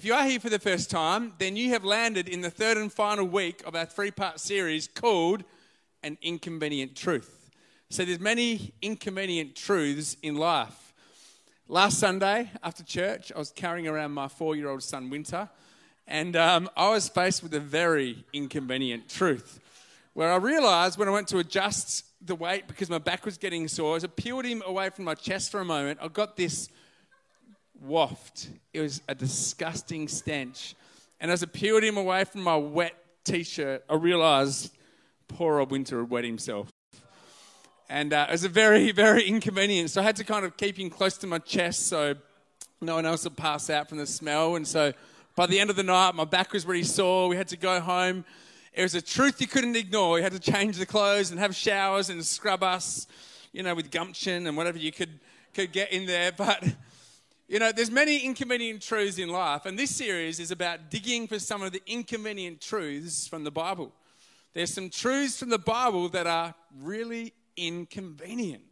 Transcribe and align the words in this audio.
If 0.00 0.06
you 0.06 0.14
are 0.14 0.24
here 0.24 0.40
for 0.40 0.48
the 0.48 0.58
first 0.58 0.90
time, 0.90 1.34
then 1.36 1.56
you 1.56 1.72
have 1.72 1.84
landed 1.84 2.26
in 2.26 2.40
the 2.40 2.48
third 2.50 2.78
and 2.78 2.90
final 2.90 3.26
week 3.26 3.62
of 3.66 3.74
our 3.74 3.84
three 3.84 4.10
part 4.10 4.40
series 4.40 4.88
called 4.88 5.44
An 6.02 6.16
Inconvenient 6.22 6.96
Truth. 6.96 7.50
So 7.90 8.06
there's 8.06 8.18
many 8.18 8.72
inconvenient 8.80 9.56
truths 9.56 10.16
in 10.22 10.36
life. 10.36 10.94
Last 11.68 11.98
Sunday 11.98 12.50
after 12.62 12.82
church, 12.82 13.30
I 13.36 13.38
was 13.38 13.50
carrying 13.50 13.86
around 13.86 14.12
my 14.12 14.28
four 14.28 14.56
year 14.56 14.70
old 14.70 14.82
son, 14.82 15.10
Winter, 15.10 15.50
and 16.06 16.34
um, 16.34 16.70
I 16.78 16.88
was 16.88 17.10
faced 17.10 17.42
with 17.42 17.52
a 17.52 17.60
very 17.60 18.24
inconvenient 18.32 19.10
truth 19.10 19.60
where 20.14 20.32
I 20.32 20.36
realized 20.36 20.98
when 20.98 21.08
I 21.08 21.10
went 21.10 21.28
to 21.28 21.40
adjust 21.40 22.06
the 22.26 22.34
weight 22.34 22.66
because 22.68 22.88
my 22.88 22.96
back 22.96 23.26
was 23.26 23.36
getting 23.36 23.68
sore, 23.68 23.96
as 23.96 24.04
I 24.04 24.06
peeled 24.06 24.46
him 24.46 24.62
away 24.64 24.88
from 24.88 25.04
my 25.04 25.14
chest 25.14 25.50
for 25.50 25.60
a 25.60 25.64
moment, 25.66 25.98
I 26.00 26.08
got 26.08 26.38
this 26.38 26.70
waft. 27.80 28.48
It 28.72 28.80
was 28.80 29.00
a 29.08 29.14
disgusting 29.14 30.08
stench. 30.08 30.74
And 31.20 31.30
as 31.30 31.42
I 31.42 31.46
peeled 31.46 31.82
him 31.82 31.96
away 31.96 32.24
from 32.24 32.42
my 32.42 32.56
wet 32.56 32.94
t 33.24 33.42
shirt, 33.42 33.84
I 33.88 33.94
realized 33.94 34.72
poor 35.28 35.60
old 35.60 35.70
Winter 35.70 36.00
had 36.00 36.10
wet 36.10 36.24
himself. 36.24 36.68
And 37.88 38.12
uh, 38.12 38.26
it 38.28 38.32
was 38.32 38.44
a 38.44 38.48
very, 38.48 38.92
very 39.06 39.24
inconvenient. 39.24 39.90
So 39.90 40.00
I 40.00 40.04
had 40.04 40.16
to 40.16 40.24
kind 40.24 40.44
of 40.44 40.56
keep 40.56 40.78
him 40.78 40.90
close 40.90 41.18
to 41.18 41.26
my 41.26 41.38
chest 41.38 41.88
so 41.88 42.14
no 42.80 42.94
one 42.94 43.06
else 43.06 43.24
would 43.24 43.36
pass 43.36 43.68
out 43.68 43.88
from 43.88 43.98
the 43.98 44.06
smell. 44.06 44.56
And 44.56 44.66
so 44.66 44.92
by 45.36 45.46
the 45.46 45.58
end 45.58 45.70
of 45.70 45.76
the 45.76 45.82
night, 45.82 46.14
my 46.14 46.24
back 46.24 46.52
was 46.52 46.66
really 46.66 46.84
sore. 46.84 47.28
We 47.28 47.36
had 47.36 47.48
to 47.48 47.56
go 47.56 47.80
home. 47.80 48.24
It 48.72 48.82
was 48.82 48.94
a 48.94 49.02
truth 49.02 49.40
you 49.40 49.46
couldn't 49.46 49.76
ignore. 49.76 50.14
We 50.14 50.22
had 50.22 50.32
to 50.32 50.38
change 50.38 50.76
the 50.76 50.86
clothes 50.86 51.30
and 51.30 51.40
have 51.40 51.54
showers 51.54 52.08
and 52.08 52.24
scrub 52.24 52.62
us, 52.62 53.06
you 53.52 53.62
know, 53.62 53.74
with 53.74 53.90
gumption 53.90 54.46
and 54.46 54.56
whatever 54.56 54.78
you 54.78 54.92
could, 54.92 55.18
could 55.54 55.72
get 55.72 55.92
in 55.92 56.06
there. 56.06 56.32
But 56.36 56.64
you 57.50 57.58
know, 57.58 57.72
there's 57.72 57.90
many 57.90 58.20
inconvenient 58.20 58.80
truths 58.80 59.18
in 59.18 59.28
life, 59.28 59.66
and 59.66 59.76
this 59.76 59.92
series 59.92 60.38
is 60.38 60.52
about 60.52 60.88
digging 60.88 61.26
for 61.26 61.40
some 61.40 61.62
of 61.62 61.72
the 61.72 61.82
inconvenient 61.84 62.60
truths 62.60 63.26
from 63.26 63.42
the 63.42 63.50
Bible. 63.50 63.92
There's 64.52 64.72
some 64.72 64.88
truths 64.88 65.40
from 65.40 65.48
the 65.48 65.58
Bible 65.58 66.08
that 66.10 66.28
are 66.28 66.54
really 66.80 67.32
inconvenient, 67.56 68.62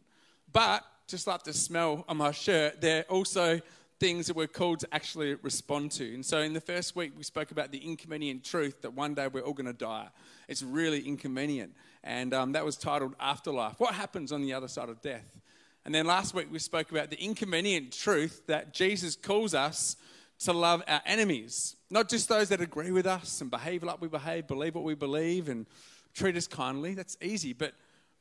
but 0.53 0.85
just 1.07 1.27
like 1.27 1.43
the 1.43 1.51
smell 1.51 2.05
on 2.07 2.15
my 2.15 2.31
shirt, 2.31 2.79
they're 2.79 3.03
also 3.09 3.59
things 3.99 4.27
that 4.27 4.37
we're 4.37 4.47
called 4.47 4.79
to 4.79 4.87
actually 4.93 5.35
respond 5.35 5.91
to. 5.91 6.13
And 6.13 6.25
so, 6.25 6.39
in 6.39 6.53
the 6.53 6.61
first 6.61 6.95
week, 6.95 7.11
we 7.17 7.23
spoke 7.23 7.51
about 7.51 7.73
the 7.73 7.79
inconvenient 7.79 8.45
truth 8.45 8.81
that 8.83 8.93
one 8.93 9.13
day 9.13 9.27
we're 9.27 9.41
all 9.41 9.51
going 9.51 9.65
to 9.65 9.73
die. 9.73 10.07
It's 10.47 10.63
really 10.63 11.01
inconvenient, 11.01 11.73
and 12.01 12.33
um, 12.33 12.53
that 12.53 12.63
was 12.63 12.77
titled 12.77 13.13
Afterlife. 13.19 13.77
What 13.77 13.93
happens 13.93 14.31
on 14.31 14.41
the 14.41 14.53
other 14.53 14.69
side 14.69 14.87
of 14.87 15.01
death? 15.01 15.38
And 15.85 15.95
then 15.95 16.05
last 16.05 16.33
week 16.33 16.47
we 16.51 16.59
spoke 16.59 16.91
about 16.91 17.09
the 17.09 17.21
inconvenient 17.21 17.91
truth 17.93 18.43
that 18.47 18.73
Jesus 18.73 19.15
calls 19.15 19.53
us 19.53 19.95
to 20.39 20.53
love 20.53 20.81
our 20.87 21.01
enemies, 21.05 21.75
not 21.89 22.09
just 22.09 22.29
those 22.29 22.49
that 22.49 22.61
agree 22.61 22.91
with 22.91 23.05
us 23.05 23.41
and 23.41 23.51
behave 23.51 23.83
like 23.83 24.01
we 24.01 24.07
behave, 24.07 24.47
believe 24.47 24.75
what 24.75 24.83
we 24.83 24.95
believe, 24.95 25.49
and 25.49 25.65
treat 26.13 26.35
us 26.37 26.47
kindly. 26.47 26.93
That's 26.93 27.17
easy. 27.21 27.53
But 27.53 27.73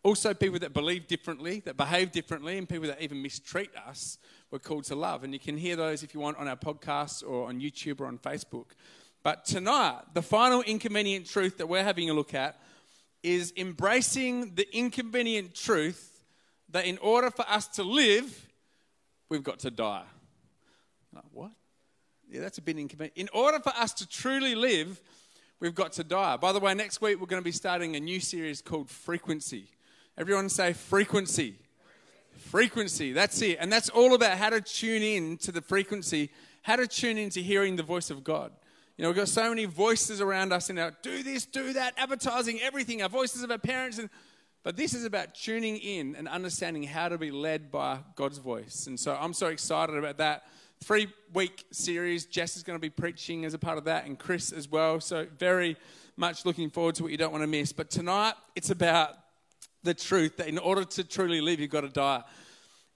also 0.03 0.35
people 0.35 0.59
that 0.61 0.73
believe 0.73 1.07
differently, 1.07 1.61
that 1.61 1.77
behave 1.77 2.13
differently, 2.13 2.59
and 2.59 2.69
people 2.69 2.89
that 2.89 3.01
even 3.01 3.23
mistreat 3.23 3.71
us, 3.87 4.19
we're 4.51 4.59
called 4.59 4.85
to 4.85 4.95
love. 4.95 5.25
And 5.25 5.33
you 5.33 5.41
can 5.41 5.57
hear 5.57 5.77
those 5.77 6.03
if 6.03 6.15
you 6.15 6.21
want 6.21 6.39
on 6.39 6.49
our 6.49 6.57
podcast 6.57 7.29
or 7.29 7.49
on 7.49 7.61
YouTube 7.61 8.01
or 8.01 8.07
on 8.07 8.19
Facebook. 8.19 8.67
But 9.23 9.45
tonight, 9.45 10.03
the 10.15 10.23
final 10.23 10.63
inconvenient 10.63 11.27
truth 11.27 11.59
that 11.59 11.69
we're 11.69 11.85
having 11.85 12.09
a 12.09 12.15
look 12.15 12.35
at 12.35 12.61
is 13.23 13.53
embracing 13.57 14.55
the 14.55 14.67
inconvenient 14.77 15.55
truth 15.55 16.18
that 16.71 16.85
in 16.85 16.99
order 16.99 17.31
for 17.31 17.49
us 17.49 17.67
to 17.69 17.83
live, 17.83 18.47
we've 19.29 19.43
got 19.43 19.61
to 19.61 19.71
die. 19.71 20.05
Like, 21.15 21.25
what? 21.33 21.51
Yeah, 22.31 22.41
that's 22.41 22.59
a 22.59 22.63
bit 22.63 22.79
inconvenient. 22.79 23.17
In 23.17 23.29
order 23.33 23.59
for 23.59 23.71
us 23.71 23.93
to 23.95 24.09
truly 24.09 24.55
live, 24.55 25.01
we've 25.61 25.75
got 25.75 25.93
to 25.93 26.05
die. 26.05 26.37
By 26.37 26.53
the 26.53 26.61
way, 26.61 26.75
next 26.75 27.01
week 27.01 27.21
we're 27.21 27.27
going 27.27 27.43
to 27.43 27.45
be 27.45 27.53
starting 27.53 27.97
a 27.97 28.01
new 28.01 28.21
series 28.21 28.61
called 28.61 28.91
Frequency. 28.91 29.69
Everyone 30.19 30.49
say 30.49 30.73
frequency. 30.73 31.55
Frequency, 32.37 33.13
that's 33.13 33.41
it. 33.43 33.59
And 33.61 33.73
that's 33.73 33.89
all 33.89 34.15
about 34.15 34.39
how 34.39 34.51
to 34.51 34.61
tune 34.61 35.03
in 35.03 35.37
to 35.39 35.53
the 35.53 35.61
frequency, 35.61 36.31
how 36.63 36.77
to 36.77 36.87
tune 36.87 37.19
into 37.19 37.41
hearing 37.41 37.77
the 37.77 37.83
voice 37.83 38.11
of 38.11 38.25
God. 38.25 38.53
You 38.97 39.03
know, 39.03 39.11
we've 39.11 39.17
got 39.17 39.29
so 39.29 39.49
many 39.49 39.65
voices 39.65 40.21
around 40.21 40.53
us 40.53 40.71
in 40.71 40.79
our 40.79 40.93
do 41.03 41.23
this, 41.23 41.47
do 41.47 41.73
that, 41.73 41.95
advertising, 41.97 42.61
everything, 42.61 43.01
our 43.01 43.09
voices 43.09 43.43
of 43.43 43.51
our 43.51 43.59
parents. 43.59 43.99
And 43.99 44.11
but 44.69 44.77
this 44.77 44.93
is 44.93 45.07
about 45.07 45.35
tuning 45.35 45.79
in 45.79 46.15
and 46.15 46.29
understanding 46.29 46.83
how 46.83 47.09
to 47.09 47.17
be 47.17 47.31
led 47.31 47.71
by 47.71 48.01
God's 48.17 48.37
voice. 48.37 48.87
And 48.87 49.01
so 49.01 49.17
I'm 49.19 49.33
so 49.33 49.47
excited 49.47 49.97
about 49.97 50.19
that. 50.19 50.45
Three 50.85 51.09
week 51.33 51.65
series. 51.71 52.27
Jess 52.27 52.55
is 52.55 52.63
going 52.63 52.77
to 52.77 52.81
be 52.81 52.91
preaching 52.91 53.47
as 53.47 53.55
a 53.55 53.59
part 53.59 53.79
of 53.79 53.85
that, 53.85 54.05
and 54.05 54.19
Chris 54.19 54.53
as 54.53 54.69
well. 54.69 55.01
So, 55.01 55.27
very 55.39 55.79
much 56.19 56.45
looking 56.45 56.69
forward 56.69 56.97
to 56.97 57.03
what 57.03 57.13
you 57.13 57.17
don't 57.17 57.33
want 57.33 57.45
to 57.45 57.47
miss. 57.47 57.73
But 57.73 57.89
tonight, 57.89 58.35
it's 58.55 58.69
about 58.69 59.15
the 59.85 59.95
truth 59.95 60.37
that 60.37 60.49
in 60.49 60.59
order 60.59 60.85
to 60.85 61.03
truly 61.03 61.41
live, 61.41 61.61
you've 61.61 61.71
got 61.71 61.81
to 61.81 61.89
die. 61.89 62.23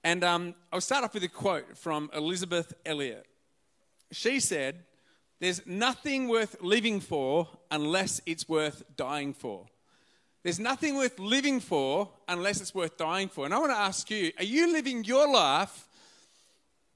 And 0.05 0.23
um, 0.25 0.55
I'll 0.75 0.83
start 0.83 1.05
off 1.05 1.15
with 1.15 1.25
a 1.25 1.29
quote 1.29 1.79
from 1.79 2.11
Elisabeth 2.13 2.75
Elliot. 2.85 3.25
She 4.11 4.41
said, 4.41 4.85
There's 5.41 5.67
nothing 5.67 6.29
worth 6.29 6.61
living 6.61 7.01
for 7.01 7.49
unless 7.71 8.21
it's 8.27 8.47
worth 8.47 8.83
dying 8.95 9.33
for. 9.33 9.69
There's 10.43 10.59
nothing 10.59 10.97
worth 10.97 11.19
living 11.19 11.61
for 11.61 12.09
unless 12.27 12.61
it's 12.61 12.75
worth 12.75 12.97
dying 12.97 13.29
for. 13.29 13.45
And 13.45 13.55
I 13.55 13.59
want 13.59 13.71
to 13.71 13.79
ask 13.79 14.11
you 14.11 14.33
are 14.39 14.45
you 14.45 14.73
living 14.73 15.05
your 15.05 15.33
life 15.33 15.87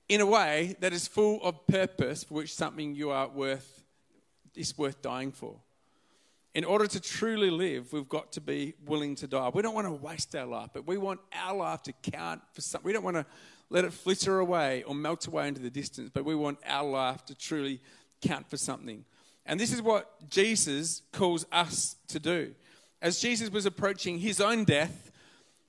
in 0.09 0.21
a 0.21 0.27
way 0.27 0.77
that 0.81 0.93
is 0.93 1.07
full 1.07 1.41
of 1.43 1.67
purpose 1.67 2.25
for 2.25 2.35
which 2.35 2.55
something 2.55 2.95
you 2.95 3.11
are 3.11 3.29
worth 3.29 3.85
is 4.55 4.77
worth 4.77 5.01
dying 5.01 5.31
for? 5.31 5.57
In 6.55 6.65
order 6.65 6.87
to 6.87 6.99
truly 7.01 7.51
live, 7.51 7.93
we've 7.93 8.09
got 8.09 8.33
to 8.33 8.41
be 8.41 8.75
willing 8.87 9.15
to 9.17 9.27
die. 9.27 9.51
We 9.53 9.63
don't 9.63 9.75
want 9.75 9.87
to 9.87 9.93
waste 9.93 10.35
our 10.35 10.47
life, 10.47 10.71
but 10.73 10.87
we 10.87 10.97
want 10.97 11.21
our 11.33 11.55
life 11.55 11.83
to 11.85 11.93
count 11.93 12.41
for 12.53 12.63
something. 12.63 12.87
We 12.87 12.95
don't 12.95 13.05
want 13.05 13.17
to 13.17 13.27
let 13.69 13.85
it 13.85 13.93
flitter 13.93 14.39
away 14.39 14.83
or 14.85 14.95
melt 14.95 15.27
away 15.27 15.49
into 15.49 15.61
the 15.61 15.71
distance, 15.71 16.11
but 16.13 16.25
we 16.25 16.35
want 16.35 16.59
our 16.67 16.89
life 16.89 17.25
to 17.27 17.35
truly 17.35 17.81
count 18.23 18.49
for 18.49 18.57
something. 18.57 19.05
And 19.45 19.61
this 19.61 19.73
is 19.73 19.83
what 19.83 20.29
Jesus 20.31 21.03
calls 21.13 21.47
us 21.53 21.97
to 22.09 22.19
do 22.19 22.55
as 23.03 23.21
Jesus 23.21 23.51
was 23.51 23.67
approaching 23.67 24.19
his 24.19 24.41
own 24.41 24.65
death, 24.65 25.11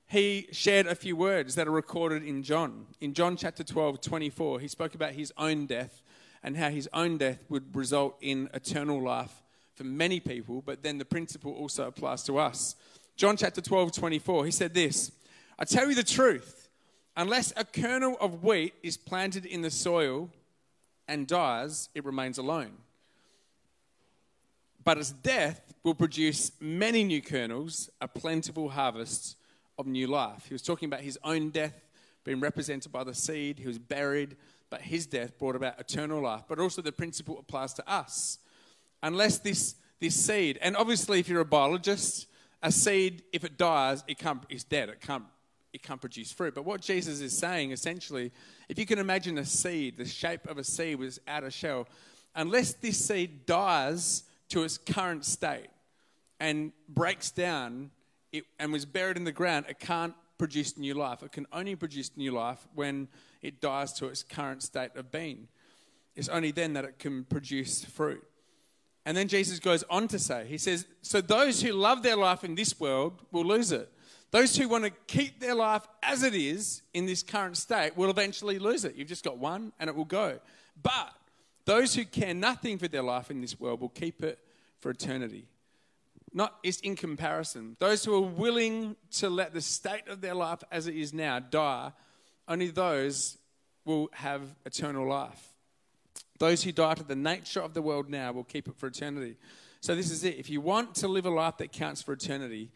he 0.07 0.47
shared 0.51 0.87
a 0.87 0.95
few 0.95 1.15
words 1.15 1.55
that 1.55 1.67
are 1.67 1.71
recorded 1.71 2.23
in 2.23 2.41
John. 2.41 2.87
In 3.01 3.13
John 3.13 3.35
chapter 3.35 3.63
12, 3.63 3.99
24, 3.99 4.59
he 4.59 4.67
spoke 4.67 4.95
about 4.95 5.11
his 5.11 5.33
own 5.37 5.65
death 5.65 6.01
and 6.41 6.55
how 6.55 6.69
his 6.69 6.87
own 6.93 7.17
death 7.17 7.39
would 7.49 7.75
result 7.75 8.15
in 8.21 8.49
eternal 8.53 9.01
life 9.01 9.43
for 9.75 9.83
many 9.83 10.19
people, 10.19 10.63
but 10.65 10.81
then 10.81 10.97
the 10.97 11.05
principle 11.05 11.53
also 11.53 11.87
applies 11.87 12.23
to 12.23 12.37
us. 12.37 12.75
John 13.17 13.35
chapter 13.35 13.61
12, 13.61 13.91
24, 13.91 14.45
he 14.45 14.51
said 14.51 14.73
this 14.73 15.11
I 15.59 15.65
tell 15.65 15.89
you 15.89 15.95
the 15.95 16.03
truth, 16.03 16.69
unless 17.15 17.51
a 17.57 17.65
kernel 17.65 18.15
of 18.21 18.43
wheat 18.43 18.73
is 18.83 18.95
planted 18.95 19.45
in 19.45 19.61
the 19.61 19.71
soil 19.71 20.29
and 21.07 21.27
dies, 21.27 21.89
it 21.93 22.05
remains 22.05 22.37
alone. 22.37 22.73
But 24.87 24.99
its 24.99 25.11
death 25.11 25.73
will 25.83 25.95
produce 25.95 26.53
many 26.61 27.03
new 27.03 27.21
kernels, 27.21 27.89
a 27.99 28.07
plentiful 28.07 28.69
harvest 28.69 29.35
of 29.77 29.85
new 29.85 30.07
life. 30.07 30.45
He 30.47 30.53
was 30.53 30.61
talking 30.61 30.87
about 30.87 31.01
his 31.01 31.19
own 31.25 31.49
death 31.49 31.73
being 32.23 32.39
represented 32.39 32.89
by 32.89 33.03
the 33.03 33.13
seed. 33.13 33.59
He 33.59 33.67
was 33.67 33.77
buried, 33.77 34.37
but 34.69 34.79
his 34.79 35.05
death 35.05 35.37
brought 35.37 35.57
about 35.57 35.77
eternal 35.77 36.21
life. 36.21 36.43
But 36.47 36.59
also 36.59 36.81
the 36.81 36.93
principle 36.93 37.37
applies 37.37 37.73
to 37.73 37.85
us. 37.85 38.39
Unless 39.03 39.39
this, 39.39 39.75
this 39.99 40.15
seed, 40.15 40.57
and 40.61 40.77
obviously 40.77 41.19
if 41.19 41.27
you're 41.27 41.41
a 41.41 41.45
biologist, 41.45 42.27
a 42.63 42.71
seed, 42.71 43.23
if 43.33 43.43
it 43.43 43.57
dies, 43.57 44.05
it 44.07 44.17
can't, 44.17 44.41
it's 44.47 44.63
dead. 44.63 44.87
It 44.87 45.01
can't, 45.01 45.25
it 45.73 45.83
can't 45.83 45.99
produce 45.99 46.31
fruit. 46.31 46.55
But 46.55 46.63
what 46.63 46.79
Jesus 46.79 47.19
is 47.19 47.37
saying 47.37 47.71
essentially, 47.71 48.31
if 48.69 48.79
you 48.79 48.85
can 48.85 48.99
imagine 48.99 49.37
a 49.37 49.43
seed, 49.43 49.97
the 49.97 50.05
shape 50.05 50.47
of 50.47 50.57
a 50.57 50.63
seed 50.63 50.97
was 50.97 51.19
out 51.27 51.43
of 51.43 51.51
shell, 51.51 51.89
unless 52.33 52.71
this 52.71 53.05
seed 53.05 53.45
dies 53.45 54.23
to 54.49 54.63
its 54.63 54.77
current 54.77 55.25
state, 55.25 55.67
and 56.39 56.71
breaks 56.87 57.31
down 57.31 57.91
it, 58.31 58.45
and 58.59 58.71
was 58.71 58.85
buried 58.85 59.17
in 59.17 59.23
the 59.23 59.31
ground, 59.31 59.65
it 59.69 59.79
can't 59.79 60.13
produce 60.37 60.77
new 60.77 60.93
life. 60.93 61.23
It 61.23 61.31
can 61.31 61.47
only 61.51 61.75
produce 61.75 62.11
new 62.15 62.31
life 62.31 62.67
when 62.75 63.07
it 63.41 63.61
dies 63.61 63.93
to 63.93 64.07
its 64.07 64.23
current 64.23 64.63
state 64.63 64.95
of 64.95 65.11
being. 65.11 65.47
It's 66.15 66.29
only 66.29 66.51
then 66.51 66.73
that 66.73 66.85
it 66.85 66.99
can 66.99 67.23
produce 67.25 67.83
fruit. 67.83 68.23
And 69.05 69.15
then 69.15 69.27
Jesus 69.27 69.59
goes 69.59 69.83
on 69.89 70.07
to 70.09 70.19
say, 70.19 70.45
He 70.47 70.57
says, 70.57 70.85
So 71.01 71.21
those 71.21 71.61
who 71.61 71.71
love 71.71 72.03
their 72.03 72.17
life 72.17 72.43
in 72.43 72.55
this 72.55 72.79
world 72.79 73.21
will 73.31 73.45
lose 73.45 73.71
it. 73.71 73.91
Those 74.31 74.57
who 74.57 74.67
want 74.67 74.83
to 74.83 74.89
keep 75.07 75.39
their 75.39 75.55
life 75.55 75.87
as 76.03 76.23
it 76.23 76.35
is 76.35 76.81
in 76.93 77.05
this 77.05 77.23
current 77.23 77.55
state 77.55 77.95
will 77.95 78.09
eventually 78.09 78.59
lose 78.59 78.83
it. 78.83 78.95
You've 78.95 79.07
just 79.07 79.23
got 79.23 79.37
one 79.37 79.71
and 79.79 79.89
it 79.89 79.95
will 79.95 80.05
go. 80.05 80.39
But 80.83 81.13
those 81.67 81.93
who 81.93 82.03
care 82.03 82.33
nothing 82.33 82.79
for 82.79 82.87
their 82.87 83.03
life 83.03 83.29
in 83.29 83.41
this 83.41 83.59
world 83.59 83.79
will 83.79 83.89
keep 83.89 84.23
it 84.23 84.39
for 84.79 84.89
eternity 84.89 85.47
not 86.33 86.59
is 86.61 86.79
in 86.81 86.95
comparison. 86.95 87.75
Those 87.79 88.05
who 88.05 88.13
are 88.13 88.21
willing 88.21 88.95
to 89.13 89.29
let 89.29 89.53
the 89.53 89.61
state 89.61 90.07
of 90.07 90.21
their 90.21 90.35
life 90.35 90.63
as 90.71 90.87
it 90.87 90.95
is 90.95 91.13
now 91.13 91.39
die, 91.39 91.91
only 92.47 92.67
those 92.67 93.37
will 93.85 94.09
have 94.13 94.41
eternal 94.65 95.07
life. 95.07 95.53
Those 96.37 96.63
who 96.63 96.71
die 96.71 96.93
to 96.93 97.03
the 97.03 97.15
nature 97.15 97.61
of 97.61 97.73
the 97.73 97.81
world 97.81 98.09
now 98.09 98.31
will 98.31 98.43
keep 98.43 98.67
it 98.67 98.75
for 98.75 98.87
eternity. 98.87 99.37
So, 99.81 99.95
this 99.95 100.11
is 100.11 100.23
it. 100.23 100.35
If 100.37 100.49
you 100.49 100.61
want 100.61 100.95
to 100.95 101.07
live 101.07 101.25
a 101.25 101.31
life 101.31 101.57
that 101.57 101.71
counts 101.71 102.01
for 102.01 102.13
eternity, 102.13 102.69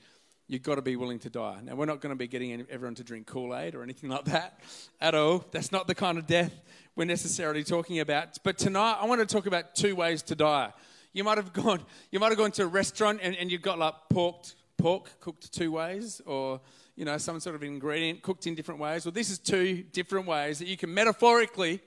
you've 0.52 0.64
got 0.64 0.76
to 0.76 0.82
be 0.82 0.98
willing 0.98 1.18
to 1.18 1.30
die. 1.30 1.60
Now, 1.64 1.76
we're 1.76 1.86
not 1.86 2.02
going 2.02 2.10
to 2.10 2.18
be 2.18 2.28
getting 2.28 2.52
everyone 2.70 2.96
to 2.96 3.06
drink 3.06 3.26
Kool 3.26 3.56
Aid 3.56 3.74
or 3.74 3.84
anything 3.84 4.10
like 4.10 4.26
that 4.26 4.60
at 5.00 5.16
all. 5.16 5.46
That's 5.52 5.72
not 5.72 5.88
the 5.88 5.96
kind 5.96 6.18
of 6.18 6.28
death 6.28 6.52
we're 6.94 7.06
necessarily 7.06 7.64
talking 7.64 8.02
about. 8.02 8.38
But 8.44 8.58
tonight, 8.58 8.98
I 9.00 9.06
want 9.06 9.22
to 9.22 9.34
talk 9.34 9.46
about 9.46 9.76
two 9.76 9.96
ways 9.96 10.22
to 10.24 10.36
die. 10.36 10.74
You 11.14 11.24
might 11.24 11.38
have 11.38 11.54
gone, 11.54 11.80
you 12.12 12.20
might 12.20 12.30
have 12.30 12.38
gone 12.38 12.52
to 12.52 12.64
a 12.64 12.68
restaurant 12.68 13.22
and, 13.24 13.34
and 13.38 13.50
you've 13.50 13.62
got 13.62 13.80
like 13.80 13.94
pork, 14.10 14.44
pork 14.78 15.22
cooked 15.22 15.54
two 15.54 15.72
ways, 15.72 16.22
or 16.26 16.60
you 16.98 17.06
know 17.06 17.18
some 17.18 17.40
sort 17.40 17.56
of 17.56 17.64
ingredient 17.64 18.22
cooked 18.22 18.46
in 18.46 18.54
different 18.54 18.82
ways. 18.82 19.06
Well, 19.06 19.14
this 19.14 19.30
is 19.30 19.40
two 19.40 19.84
different 19.94 20.28
ways 20.28 20.60
that 20.60 20.68
you 20.68 20.76
can 20.76 20.94
metaphorically 20.94 21.80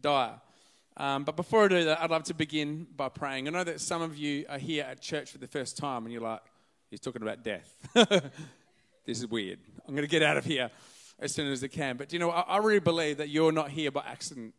die. 0.00 0.34
Um, 0.96 1.22
but 1.22 1.36
before 1.36 1.66
I 1.66 1.68
do 1.68 1.84
that, 1.84 2.00
I'd 2.00 2.10
love 2.10 2.24
to 2.24 2.34
begin 2.34 2.88
by 2.96 3.10
praying. 3.10 3.46
I 3.46 3.52
know 3.52 3.64
that 3.64 3.80
some 3.80 4.02
of 4.02 4.16
you 4.16 4.44
are 4.48 4.58
here 4.58 4.84
at 4.84 5.00
church 5.00 5.30
for 5.30 5.38
the 5.38 5.46
first 5.46 5.76
time 5.76 6.04
and 6.04 6.12
you're 6.12 6.22
like, 6.22 6.40
he's 6.90 7.00
talking 7.00 7.22
about 7.22 7.42
death. 7.42 7.72
this 7.94 9.18
is 9.18 9.26
weird. 9.26 9.58
I'm 9.86 9.94
going 9.94 10.06
to 10.06 10.10
get 10.10 10.22
out 10.22 10.36
of 10.36 10.44
here 10.44 10.70
as 11.18 11.32
soon 11.32 11.50
as 11.50 11.62
I 11.62 11.68
can. 11.68 11.96
But 11.96 12.12
you 12.12 12.18
know, 12.18 12.30
I, 12.30 12.40
I 12.40 12.56
really 12.58 12.80
believe 12.80 13.18
that 13.18 13.28
you're 13.28 13.52
not 13.52 13.70
here 13.70 13.90
by 13.90 14.04
accident. 14.06 14.54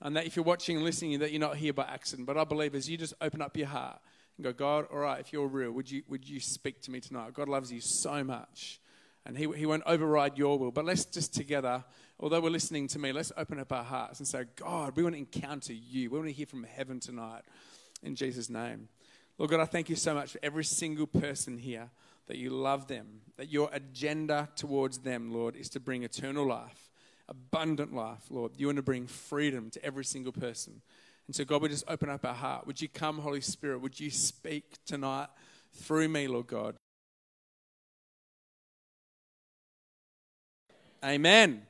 And 0.00 0.16
that 0.16 0.26
if 0.26 0.36
you're 0.36 0.44
watching 0.44 0.76
and 0.76 0.84
listening, 0.84 1.18
that 1.20 1.30
you're 1.30 1.40
not 1.40 1.56
here 1.56 1.72
by 1.72 1.84
accident. 1.84 2.26
But 2.26 2.36
I 2.36 2.44
believe 2.44 2.74
as 2.74 2.88
you 2.88 2.96
just 2.96 3.14
open 3.20 3.40
up 3.40 3.56
your 3.56 3.68
heart 3.68 3.98
and 4.36 4.44
go, 4.44 4.52
God, 4.52 4.86
all 4.92 4.98
right, 4.98 5.20
if 5.20 5.32
you're 5.32 5.46
real, 5.46 5.70
would 5.72 5.90
you, 5.90 6.02
would 6.08 6.28
you 6.28 6.40
speak 6.40 6.82
to 6.82 6.90
me 6.90 7.00
tonight? 7.00 7.32
God 7.32 7.48
loves 7.48 7.72
you 7.72 7.80
so 7.80 8.22
much. 8.24 8.80
And 9.26 9.38
he, 9.38 9.48
he 9.56 9.64
won't 9.64 9.84
override 9.86 10.36
your 10.36 10.58
will. 10.58 10.70
But 10.70 10.84
let's 10.84 11.06
just 11.06 11.32
together, 11.32 11.82
although 12.20 12.40
we're 12.40 12.50
listening 12.50 12.88
to 12.88 12.98
me, 12.98 13.12
let's 13.12 13.32
open 13.36 13.58
up 13.58 13.72
our 13.72 13.84
hearts 13.84 14.18
and 14.18 14.28
say, 14.28 14.44
God, 14.56 14.94
we 14.96 15.02
want 15.02 15.14
to 15.14 15.18
encounter 15.18 15.72
you. 15.72 16.10
We 16.10 16.18
want 16.18 16.28
to 16.28 16.34
hear 16.34 16.46
from 16.46 16.64
heaven 16.64 17.00
tonight 17.00 17.42
in 18.02 18.16
Jesus' 18.16 18.50
name. 18.50 18.88
Lord 19.38 19.50
God, 19.50 19.60
I 19.60 19.64
thank 19.64 19.88
you 19.88 19.96
so 19.96 20.14
much 20.14 20.32
for 20.32 20.38
every 20.42 20.64
single 20.64 21.06
person 21.06 21.58
here 21.58 21.90
that 22.26 22.36
you 22.36 22.50
love 22.50 22.86
them, 22.86 23.20
that 23.36 23.50
your 23.50 23.68
agenda 23.72 24.48
towards 24.56 24.98
them, 24.98 25.32
Lord, 25.32 25.56
is 25.56 25.68
to 25.70 25.80
bring 25.80 26.04
eternal 26.04 26.46
life, 26.46 26.90
abundant 27.28 27.92
life, 27.94 28.24
Lord. 28.30 28.52
You 28.56 28.66
want 28.66 28.76
to 28.76 28.82
bring 28.82 29.06
freedom 29.06 29.70
to 29.70 29.84
every 29.84 30.04
single 30.04 30.32
person. 30.32 30.80
And 31.26 31.34
so, 31.34 31.44
God, 31.44 31.62
we 31.62 31.68
just 31.68 31.84
open 31.88 32.08
up 32.08 32.24
our 32.24 32.34
heart. 32.34 32.66
Would 32.66 32.80
you 32.80 32.88
come, 32.88 33.18
Holy 33.18 33.40
Spirit? 33.40 33.80
Would 33.80 33.98
you 33.98 34.10
speak 34.10 34.64
tonight 34.86 35.28
through 35.72 36.08
me, 36.08 36.28
Lord 36.28 36.46
God? 36.46 36.76
Amen. 41.04 41.62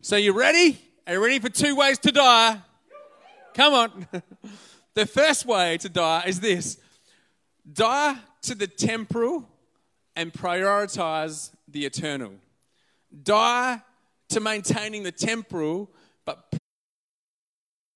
So, 0.00 0.16
you 0.16 0.32
ready? 0.32 0.78
Are 1.06 1.14
you 1.14 1.22
ready 1.22 1.38
for 1.38 1.48
two 1.48 1.74
ways 1.74 1.98
to 2.00 2.12
die? 2.12 2.60
Come 3.54 3.74
on. 3.74 4.06
the 4.94 5.06
first 5.06 5.46
way 5.46 5.78
to 5.78 5.88
die 5.88 6.24
is 6.26 6.40
this 6.40 6.78
die 7.72 8.16
to 8.42 8.54
the 8.54 8.66
temporal 8.66 9.48
and 10.16 10.32
prioritize 10.32 11.50
the 11.66 11.84
eternal. 11.84 12.32
Die 13.22 13.82
to 14.30 14.40
maintaining 14.40 15.02
the 15.02 15.12
temporal, 15.12 15.90
but 16.24 16.54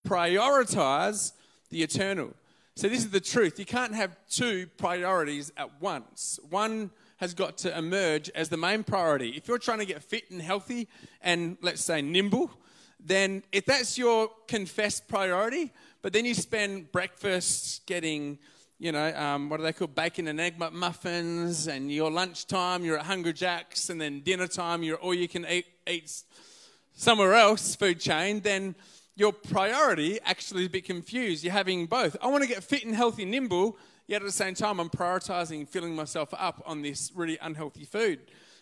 prioritize 0.07 1.33
the 1.71 1.83
eternal. 1.83 2.35
So, 2.75 2.89
this 2.89 3.01
is 3.01 3.11
the 3.11 3.21
truth. 3.21 3.59
You 3.59 3.67
can't 3.67 3.95
have 3.95 4.17
two 4.31 4.67
priorities 4.79 5.53
at 5.57 5.81
once. 5.81 6.41
One 6.49 6.91
has 7.19 7.35
got 7.35 7.59
to 7.59 7.77
emerge 7.77 8.31
as 8.31 8.49
the 8.49 8.57
main 8.57 8.83
priority. 8.83 9.31
If 9.31 9.47
you're 9.47 9.59
trying 9.59 9.81
to 9.81 9.85
get 9.85 10.03
fit 10.03 10.31
and 10.31 10.41
healthy 10.41 10.89
and, 11.21 11.59
let's 11.61 11.85
say, 11.85 12.01
nimble, 12.01 12.51
then 12.99 13.43
if 13.53 13.67
that's 13.67 13.99
your 13.99 14.31
confessed 14.49 15.07
priority, 15.07 15.71
but 16.01 16.13
then 16.13 16.25
you 16.25 16.35
spend 16.35 16.91
breakfast 16.93 17.87
getting 17.87 18.39
you 18.82 18.90
know, 18.90 19.14
um, 19.14 19.49
what 19.49 19.61
are 19.61 19.62
they 19.62 19.73
called? 19.73 19.94
Bacon 19.94 20.26
and 20.26 20.40
egg 20.40 20.58
muffins, 20.58 21.69
and 21.69 21.88
your 21.88 22.11
lunchtime, 22.11 22.84
you're 22.84 22.99
at 22.99 23.06
Hungry 23.06 23.32
Jack's, 23.32 23.90
and 23.90 24.00
then 24.00 24.23
dinner 24.23 24.49
time, 24.49 24.82
you're 24.82 24.96
all 24.96 25.14
you 25.14 25.29
can 25.29 25.46
eat, 25.49 25.67
eat 25.87 26.12
somewhere 26.93 27.34
else, 27.34 27.76
food 27.76 28.00
chain, 28.00 28.40
then 28.40 28.75
your 29.14 29.32
priority 29.32 30.19
actually 30.25 30.62
is 30.62 30.67
a 30.67 30.70
bit 30.70 30.84
confused. 30.84 31.44
You're 31.44 31.52
having 31.52 31.87
both. 31.87 32.17
I 32.20 32.26
want 32.26 32.43
to 32.43 32.49
get 32.49 32.64
fit 32.64 32.84
and 32.84 32.93
healthy, 32.93 33.25
nimble, 33.25 33.79
yet 34.08 34.20
at 34.20 34.25
the 34.25 34.32
same 34.32 34.55
time, 34.55 34.81
I'm 34.81 34.90
prioritizing 34.90 35.69
filling 35.69 35.94
myself 35.94 36.35
up 36.37 36.61
on 36.67 36.82
this 36.82 37.12
really 37.14 37.38
unhealthy 37.40 37.85
food. 37.85 38.19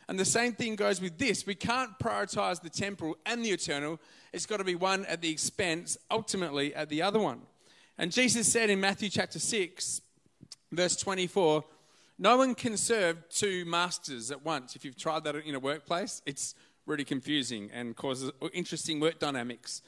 And 0.06 0.20
the 0.20 0.26
same 0.26 0.52
thing 0.52 0.76
goes 0.76 1.00
with 1.00 1.16
this. 1.16 1.46
We 1.46 1.54
can't 1.54 1.98
prioritize 1.98 2.60
the 2.60 2.68
temporal 2.68 3.16
and 3.24 3.42
the 3.42 3.52
eternal. 3.52 3.98
It's 4.34 4.44
got 4.44 4.58
to 4.58 4.64
be 4.64 4.74
one 4.74 5.06
at 5.06 5.22
the 5.22 5.30
expense, 5.30 5.96
ultimately, 6.10 6.74
at 6.74 6.90
the 6.90 7.00
other 7.00 7.20
one. 7.20 7.40
And 7.96 8.12
Jesus 8.12 8.52
said 8.52 8.68
in 8.68 8.80
Matthew 8.80 9.08
chapter 9.08 9.38
6, 9.38 10.02
Verse 10.72 10.96
24 10.96 11.64
No 12.18 12.36
one 12.36 12.54
can 12.54 12.76
serve 12.76 13.28
two 13.28 13.64
masters 13.64 14.30
at 14.30 14.44
once. 14.44 14.76
If 14.76 14.84
you've 14.84 14.96
tried 14.96 15.24
that 15.24 15.36
in 15.36 15.54
a 15.54 15.60
workplace, 15.60 16.22
it's 16.26 16.54
really 16.86 17.04
confusing 17.04 17.70
and 17.72 17.96
causes 17.96 18.30
interesting 18.52 19.00
work 19.00 19.18
dynamics. 19.18 19.82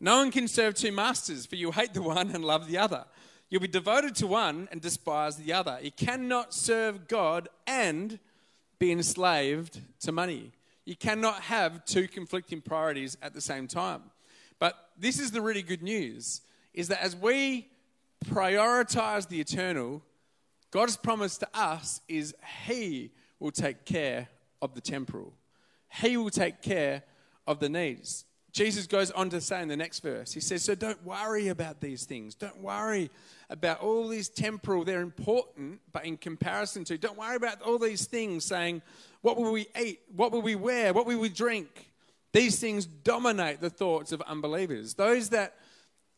No 0.00 0.16
one 0.16 0.30
can 0.30 0.48
serve 0.48 0.74
two 0.74 0.92
masters, 0.92 1.46
for 1.46 1.56
you'll 1.56 1.72
hate 1.72 1.94
the 1.94 2.02
one 2.02 2.30
and 2.30 2.44
love 2.44 2.66
the 2.66 2.78
other. 2.78 3.04
You'll 3.48 3.60
be 3.60 3.68
devoted 3.68 4.14
to 4.16 4.26
one 4.26 4.68
and 4.72 4.80
despise 4.80 5.36
the 5.36 5.52
other. 5.52 5.78
You 5.82 5.92
cannot 5.92 6.54
serve 6.54 7.06
God 7.06 7.48
and 7.66 8.18
be 8.78 8.90
enslaved 8.90 9.80
to 10.00 10.10
money. 10.10 10.52
You 10.84 10.96
cannot 10.96 11.42
have 11.42 11.84
two 11.84 12.08
conflicting 12.08 12.60
priorities 12.60 13.16
at 13.22 13.34
the 13.34 13.40
same 13.40 13.68
time. 13.68 14.02
But 14.58 14.74
this 14.98 15.20
is 15.20 15.30
the 15.30 15.40
really 15.40 15.62
good 15.62 15.82
news 15.82 16.40
is 16.74 16.88
that 16.88 17.02
as 17.02 17.14
we 17.14 17.68
prioritize 18.24 19.28
the 19.28 19.40
eternal, 19.40 20.02
God's 20.72 20.96
promise 20.96 21.36
to 21.38 21.48
us 21.54 22.00
is 22.08 22.34
He 22.66 23.12
will 23.38 23.52
take 23.52 23.84
care 23.84 24.28
of 24.60 24.74
the 24.74 24.80
temporal, 24.80 25.34
He 26.00 26.16
will 26.16 26.30
take 26.30 26.62
care 26.62 27.04
of 27.46 27.60
the 27.60 27.68
needs. 27.68 28.24
Jesus 28.52 28.86
goes 28.86 29.10
on 29.12 29.30
to 29.30 29.40
say 29.40 29.62
in 29.62 29.68
the 29.68 29.76
next 29.76 30.00
verse, 30.00 30.32
He 30.32 30.40
says, 30.40 30.62
So 30.62 30.74
don't 30.74 31.02
worry 31.04 31.48
about 31.48 31.80
these 31.80 32.04
things. 32.04 32.34
Don't 32.34 32.60
worry 32.60 33.10
about 33.48 33.80
all 33.80 34.08
these 34.08 34.28
temporal. 34.28 34.84
They're 34.84 35.00
important, 35.00 35.80
but 35.92 36.04
in 36.04 36.16
comparison 36.16 36.84
to, 36.84 36.98
don't 36.98 37.16
worry 37.16 37.36
about 37.36 37.62
all 37.62 37.78
these 37.78 38.06
things 38.06 38.44
saying, 38.44 38.82
What 39.20 39.36
will 39.36 39.52
we 39.52 39.68
eat? 39.80 40.00
What 40.14 40.32
will 40.32 40.42
we 40.42 40.54
wear? 40.54 40.92
What 40.92 41.06
will 41.06 41.20
we 41.20 41.28
drink? 41.28 41.90
These 42.32 42.58
things 42.58 42.86
dominate 42.86 43.60
the 43.60 43.70
thoughts 43.70 44.10
of 44.12 44.22
unbelievers. 44.22 44.94
Those 44.94 45.28
that 45.30 45.54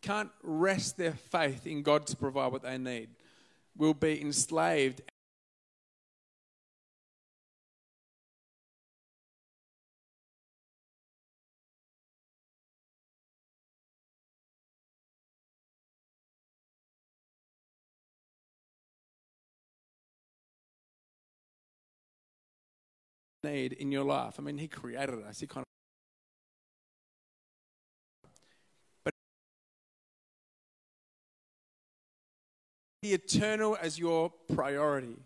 can't 0.01 0.31
rest 0.45 0.97
their 0.97 1.15
faith 1.15 1.67
in 1.67 1.83
God 1.83 2.06
to 2.06 2.17
provide 2.17 2.53
what 2.53 2.62
they 2.62 2.79
need 2.79 3.09
will 3.76 3.94
be 3.94 4.20
enslaved 4.20 5.02
need 23.44 23.74
in 23.74 23.93
your 23.93 24.04
life. 24.04 24.34
I 24.38 24.43
mean, 24.43 24.58
He 24.58 24.66
created 24.66 25.22
us. 25.22 25.40
He 25.40 25.46
kind 25.46 25.62
of 25.62 25.73
the 33.05 33.13
eternal 33.13 33.77
as 33.82 33.99
your 33.99 34.32
priority. 34.55 35.19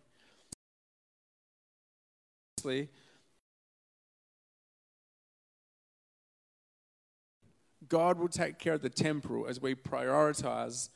God 7.88 8.18
will 8.18 8.26
take 8.26 8.58
care 8.58 8.74
of 8.74 8.82
the 8.82 8.90
temporal 8.90 9.46
as 9.46 9.62
we 9.62 9.76
prioritize 9.76 10.88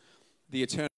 the 0.50 0.64
eternal. 0.64 0.91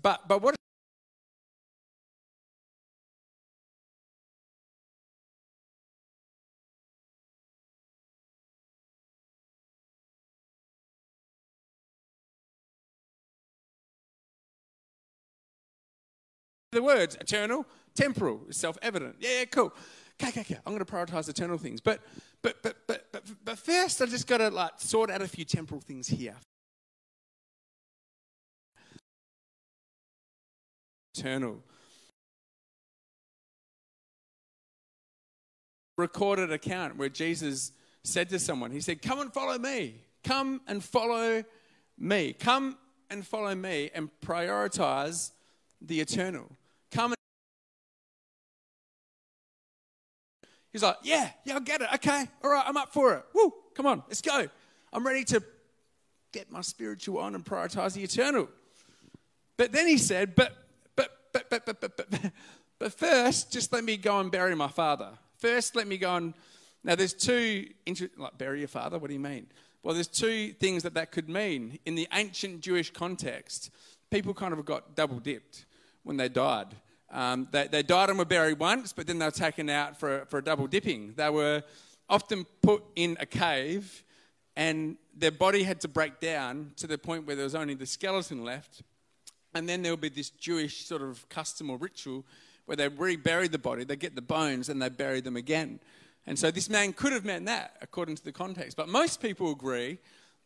But, 0.00 0.28
but 0.28 0.42
what 0.42 0.54
the 16.72 16.82
words 16.82 17.16
eternal, 17.20 17.66
temporal, 17.94 18.42
is 18.48 18.56
self-evident. 18.56 19.16
Yeah, 19.18 19.40
yeah, 19.40 19.44
cool. 19.46 19.72
Okay, 20.20 20.28
okay, 20.28 20.40
okay. 20.40 20.58
I'm 20.66 20.74
going 20.74 20.84
to 20.84 20.92
prioritize 20.92 21.28
eternal 21.28 21.58
things. 21.58 21.80
But, 21.80 22.00
but, 22.42 22.62
but, 22.62 22.76
but, 22.86 23.06
but 23.12 23.24
but, 23.24 23.44
but 23.44 23.58
first, 23.58 24.00
I 24.02 24.06
just 24.06 24.26
got 24.26 24.38
to 24.38 24.50
like 24.50 24.72
sort 24.78 25.10
out 25.10 25.22
a 25.22 25.28
few 25.28 25.44
temporal 25.44 25.80
things 25.80 26.08
here. 26.08 26.36
Eternal. 31.18 31.58
Recorded 35.96 36.52
account 36.52 36.96
where 36.96 37.08
Jesus 37.08 37.72
said 38.04 38.28
to 38.28 38.38
someone, 38.38 38.70
He 38.70 38.80
said, 38.80 39.02
Come 39.02 39.20
and 39.20 39.32
follow 39.32 39.58
me. 39.58 39.96
Come 40.22 40.60
and 40.68 40.82
follow 40.82 41.42
me. 41.98 42.34
Come 42.34 42.78
and 43.10 43.26
follow 43.26 43.54
me 43.54 43.90
and 43.94 44.10
prioritize 44.24 45.32
the 45.80 46.00
eternal. 46.00 46.50
Come 46.92 47.12
and 47.12 47.16
He's 50.72 50.84
like, 50.84 50.98
Yeah, 51.02 51.30
yeah, 51.44 51.56
I 51.56 51.60
get 51.60 51.80
it. 51.80 51.88
Okay, 51.94 52.28
all 52.44 52.50
right, 52.50 52.64
I'm 52.64 52.76
up 52.76 52.92
for 52.92 53.14
it. 53.14 53.24
Woo, 53.34 53.52
come 53.74 53.86
on, 53.86 54.04
let's 54.06 54.22
go. 54.22 54.46
I'm 54.92 55.04
ready 55.04 55.24
to 55.24 55.42
get 56.32 56.48
my 56.52 56.60
spiritual 56.60 57.18
on 57.18 57.34
and 57.34 57.44
prioritize 57.44 57.94
the 57.94 58.04
eternal. 58.04 58.48
But 59.56 59.72
then 59.72 59.88
he 59.88 59.98
said, 59.98 60.36
But, 60.36 60.52
but, 61.50 61.66
but, 61.66 61.80
but, 61.80 61.96
but, 61.96 62.10
but, 62.10 62.32
but, 62.78 62.92
first, 62.92 63.52
just 63.52 63.72
let 63.72 63.84
me 63.84 63.96
go 63.96 64.20
and 64.20 64.30
bury 64.30 64.54
my 64.54 64.68
father. 64.68 65.10
First, 65.38 65.76
let 65.76 65.86
me 65.86 65.98
go 65.98 66.16
and. 66.16 66.34
Now, 66.84 66.94
there's 66.94 67.12
two, 67.12 67.66
like, 68.16 68.38
bury 68.38 68.60
your 68.60 68.68
father? 68.68 68.98
What 68.98 69.08
do 69.08 69.14
you 69.14 69.20
mean? 69.20 69.48
Well, 69.82 69.94
there's 69.94 70.06
two 70.08 70.52
things 70.52 70.84
that 70.84 70.94
that 70.94 71.10
could 71.10 71.28
mean. 71.28 71.78
In 71.86 71.96
the 71.96 72.08
ancient 72.12 72.60
Jewish 72.60 72.90
context, 72.90 73.70
people 74.10 74.32
kind 74.32 74.52
of 74.52 74.64
got 74.64 74.94
double 74.94 75.18
dipped 75.18 75.66
when 76.02 76.16
they 76.16 76.28
died. 76.28 76.68
Um, 77.10 77.48
they, 77.50 77.68
they, 77.68 77.82
died 77.82 78.10
and 78.10 78.18
were 78.18 78.24
buried 78.24 78.58
once, 78.58 78.92
but 78.92 79.06
then 79.06 79.18
they 79.18 79.24
were 79.24 79.30
taken 79.30 79.70
out 79.70 79.98
for, 79.98 80.26
for 80.28 80.38
a 80.38 80.44
double 80.44 80.66
dipping. 80.66 81.14
They 81.16 81.30
were 81.30 81.62
often 82.08 82.44
put 82.62 82.82
in 82.96 83.16
a 83.18 83.26
cave, 83.26 84.04
and 84.56 84.96
their 85.16 85.30
body 85.30 85.62
had 85.62 85.80
to 85.82 85.88
break 85.88 86.20
down 86.20 86.72
to 86.76 86.86
the 86.86 86.98
point 86.98 87.26
where 87.26 87.36
there 87.36 87.44
was 87.44 87.54
only 87.54 87.74
the 87.74 87.86
skeleton 87.86 88.44
left. 88.44 88.82
And 89.54 89.68
then 89.68 89.82
there 89.82 89.92
would 89.92 90.00
be 90.00 90.08
this 90.08 90.30
Jewish 90.30 90.84
sort 90.84 91.02
of 91.02 91.28
custom 91.28 91.70
or 91.70 91.78
ritual 91.78 92.24
where 92.66 92.76
they 92.76 92.88
rebury 92.88 93.48
the 93.48 93.58
body, 93.58 93.84
they 93.84 93.96
get 93.96 94.14
the 94.14 94.20
bones, 94.22 94.68
and 94.68 94.80
they 94.80 94.90
bury 94.90 95.20
them 95.22 95.36
again. 95.36 95.80
And 96.26 96.38
so 96.38 96.50
this 96.50 96.68
man 96.68 96.92
could 96.92 97.12
have 97.14 97.24
meant 97.24 97.46
that, 97.46 97.76
according 97.80 98.16
to 98.16 98.24
the 98.24 98.32
context. 98.32 98.76
But 98.76 98.88
most 98.88 99.22
people 99.22 99.50
agree 99.50 99.98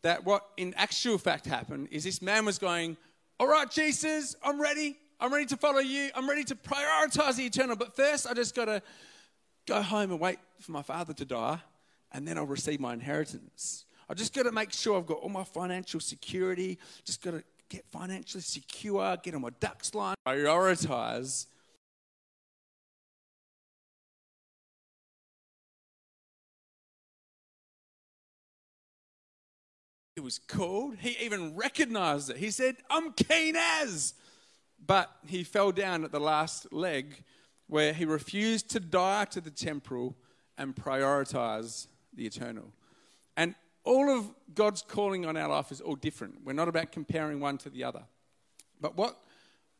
that 0.02 0.24
what 0.24 0.46
in 0.56 0.72
actual 0.74 1.18
fact 1.18 1.46
happened 1.46 1.88
is 1.90 2.04
this 2.04 2.22
man 2.22 2.44
was 2.44 2.58
going, 2.58 2.96
All 3.40 3.48
right, 3.48 3.68
Jesus, 3.68 4.36
I'm 4.44 4.60
ready. 4.60 4.96
I'm 5.18 5.32
ready 5.32 5.46
to 5.46 5.56
follow 5.56 5.80
you. 5.80 6.10
I'm 6.14 6.28
ready 6.28 6.44
to 6.44 6.54
prioritize 6.54 7.36
the 7.36 7.46
eternal. 7.46 7.74
But 7.74 7.96
first, 7.96 8.28
I 8.28 8.34
just 8.34 8.54
got 8.54 8.66
to 8.66 8.82
go 9.66 9.82
home 9.82 10.10
and 10.12 10.20
wait 10.20 10.38
for 10.60 10.72
my 10.72 10.82
father 10.82 11.12
to 11.14 11.24
die, 11.24 11.58
and 12.12 12.26
then 12.26 12.38
I'll 12.38 12.46
receive 12.46 12.80
my 12.80 12.92
inheritance. 12.92 13.84
I 14.08 14.14
just 14.14 14.34
got 14.34 14.44
to 14.44 14.52
make 14.52 14.72
sure 14.72 14.98
I've 14.98 15.06
got 15.06 15.18
all 15.18 15.28
my 15.28 15.44
financial 15.44 16.00
security. 16.00 16.78
Just 17.04 17.22
got 17.22 17.32
to 17.32 17.44
get 17.72 17.86
financially 17.90 18.42
secure, 18.42 19.16
get 19.22 19.34
on 19.34 19.40
my 19.40 19.48
ducks 19.58 19.94
line, 19.94 20.14
prioritize. 20.26 21.46
It 30.14 30.20
was 30.20 30.38
called. 30.38 30.96
He 30.98 31.16
even 31.24 31.56
recognized 31.56 32.28
it. 32.28 32.36
He 32.36 32.50
said, 32.50 32.76
I'm 32.90 33.12
keen 33.12 33.56
as. 33.56 34.12
But 34.84 35.10
he 35.26 35.42
fell 35.42 35.72
down 35.72 36.04
at 36.04 36.12
the 36.12 36.20
last 36.20 36.70
leg 36.74 37.24
where 37.68 37.94
he 37.94 38.04
refused 38.04 38.68
to 38.72 38.80
die 38.80 39.24
to 39.26 39.40
the 39.40 39.50
temporal 39.50 40.14
and 40.58 40.76
prioritize 40.76 41.86
the 42.12 42.26
eternal. 42.26 42.74
And 43.34 43.54
all 43.84 44.10
of 44.16 44.30
God's 44.54 44.82
calling 44.82 45.26
on 45.26 45.36
our 45.36 45.48
life 45.48 45.72
is 45.72 45.80
all 45.80 45.96
different. 45.96 46.44
We're 46.44 46.52
not 46.52 46.68
about 46.68 46.92
comparing 46.92 47.40
one 47.40 47.58
to 47.58 47.70
the 47.70 47.84
other. 47.84 48.02
But 48.80 48.96
what 48.96 49.18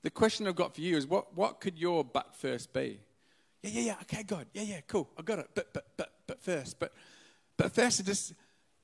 the 0.02 0.10
question 0.10 0.46
I've 0.46 0.56
got 0.56 0.74
for 0.74 0.80
you 0.80 0.96
is 0.96 1.06
what, 1.06 1.36
what 1.36 1.60
could 1.60 1.78
your 1.78 2.04
but 2.04 2.34
first 2.34 2.72
be? 2.72 3.00
Yeah, 3.62 3.70
yeah, 3.70 3.80
yeah, 3.82 3.96
okay, 4.02 4.22
God. 4.24 4.46
Yeah, 4.52 4.62
yeah, 4.62 4.80
cool. 4.88 5.08
I 5.16 5.22
got 5.22 5.38
it. 5.38 5.48
But 5.54 5.72
but 5.72 5.86
but 5.96 6.12
but 6.26 6.42
first, 6.42 6.80
but 6.80 6.92
but 7.56 7.72
first 7.72 8.00
I 8.00 8.04
just 8.04 8.34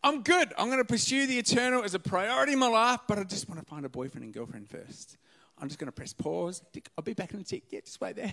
I'm 0.05 0.23
good. 0.23 0.53
I'm 0.57 0.67
going 0.69 0.79
to 0.79 0.85
pursue 0.85 1.27
the 1.27 1.37
eternal 1.39 1.83
as 1.83 1.95
a 1.95 1.99
priority 1.99 2.53
in 2.53 2.61
my 2.61 2.69
life, 2.69 3.01
but 3.09 3.19
I 3.19 3.25
just 3.25 3.49
want 3.49 3.61
to 3.61 3.67
find 3.67 3.85
a 3.85 3.89
boyfriend 3.89 4.25
and 4.25 4.33
girlfriend 4.33 4.69
first. 4.71 5.17
I'm 5.59 5.67
just 5.67 5.81
going 5.81 5.89
to 5.89 5.93
press 5.93 6.13
pause. 6.13 6.63
I'll 6.97 7.03
be 7.03 7.15
back 7.15 7.35
in 7.35 7.41
a 7.41 7.45
tick. 7.45 7.65
Yeah, 7.71 7.81
just 7.81 8.01
wait 8.01 8.15
there. 8.15 8.33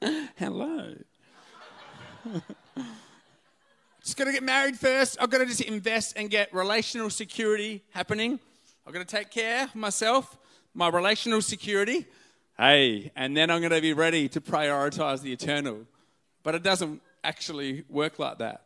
Hello. 0.36 0.94
just 4.02 4.16
got 4.16 4.24
to 4.24 4.32
get 4.32 4.42
married 4.42 4.78
first. 4.78 5.16
I've 5.20 5.30
got 5.30 5.38
to 5.38 5.46
just 5.46 5.60
invest 5.60 6.14
and 6.16 6.28
get 6.28 6.52
relational 6.52 7.10
security 7.10 7.82
happening. 7.90 8.40
I've 8.86 8.92
got 8.92 9.06
to 9.06 9.16
take 9.16 9.30
care 9.30 9.64
of 9.64 9.74
myself, 9.74 10.36
my 10.74 10.88
relational 10.88 11.40
security. 11.40 12.06
Hey, 12.58 13.12
and 13.14 13.36
then 13.36 13.50
I'm 13.50 13.60
going 13.60 13.72
to 13.72 13.80
be 13.80 13.92
ready 13.92 14.28
to 14.30 14.40
prioritize 14.40 15.22
the 15.22 15.32
eternal. 15.32 15.86
But 16.42 16.56
it 16.56 16.62
doesn't 16.62 17.00
actually 17.22 17.84
work 17.88 18.18
like 18.18 18.38
that. 18.38 18.62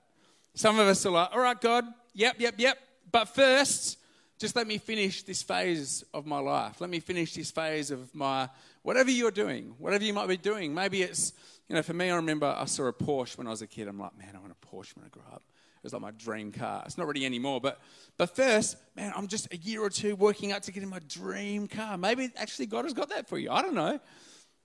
Some 0.54 0.78
of 0.78 0.86
us 0.86 1.04
are 1.04 1.10
like, 1.10 1.28
all 1.32 1.40
right, 1.40 1.60
God, 1.60 1.84
yep, 2.14 2.36
yep, 2.38 2.54
yep. 2.56 2.78
But 3.12 3.26
first, 3.26 3.98
just 4.38 4.56
let 4.56 4.66
me 4.66 4.78
finish 4.78 5.22
this 5.22 5.42
phase 5.42 6.02
of 6.14 6.24
my 6.24 6.38
life. 6.38 6.80
Let 6.80 6.88
me 6.88 7.00
finish 7.00 7.34
this 7.34 7.50
phase 7.50 7.90
of 7.90 8.14
my 8.14 8.48
whatever 8.82 9.10
you're 9.10 9.30
doing, 9.30 9.74
whatever 9.78 10.04
you 10.04 10.14
might 10.14 10.28
be 10.28 10.36
doing. 10.36 10.74
Maybe 10.74 11.02
it's, 11.02 11.32
you 11.68 11.74
know, 11.74 11.82
for 11.82 11.94
me, 11.94 12.10
I 12.10 12.16
remember 12.16 12.46
I 12.46 12.64
saw 12.66 12.84
a 12.86 12.92
Porsche 12.92 13.38
when 13.38 13.46
I 13.46 13.50
was 13.50 13.62
a 13.62 13.66
kid. 13.66 13.88
I'm 13.88 13.98
like, 13.98 14.16
man, 14.16 14.34
I 14.36 14.38
want 14.38 14.52
a 14.52 14.66
Porsche 14.66 14.96
when 14.96 15.04
I 15.04 15.08
grow 15.08 15.24
up. 15.32 15.42
It 15.46 15.82
was 15.82 15.92
like 15.92 16.02
my 16.02 16.10
dream 16.12 16.52
car. 16.52 16.82
It's 16.86 16.98
not 16.98 17.06
really 17.06 17.24
anymore, 17.24 17.60
but 17.60 17.80
but 18.16 18.34
first, 18.34 18.76
man, 18.96 19.12
I'm 19.14 19.28
just 19.28 19.52
a 19.52 19.56
year 19.56 19.82
or 19.82 19.90
two 19.90 20.16
working 20.16 20.52
out 20.52 20.62
to 20.64 20.72
get 20.72 20.82
in 20.82 20.88
my 20.88 21.00
dream 21.08 21.68
car. 21.68 21.96
Maybe 21.96 22.30
actually 22.36 22.66
God 22.66 22.84
has 22.84 22.94
got 22.94 23.10
that 23.10 23.28
for 23.28 23.38
you. 23.38 23.50
I 23.50 23.62
don't 23.62 23.74
know. 23.74 24.00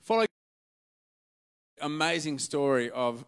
Follow 0.02 0.26
amazing 1.82 2.40
story 2.40 2.90
of 2.92 3.26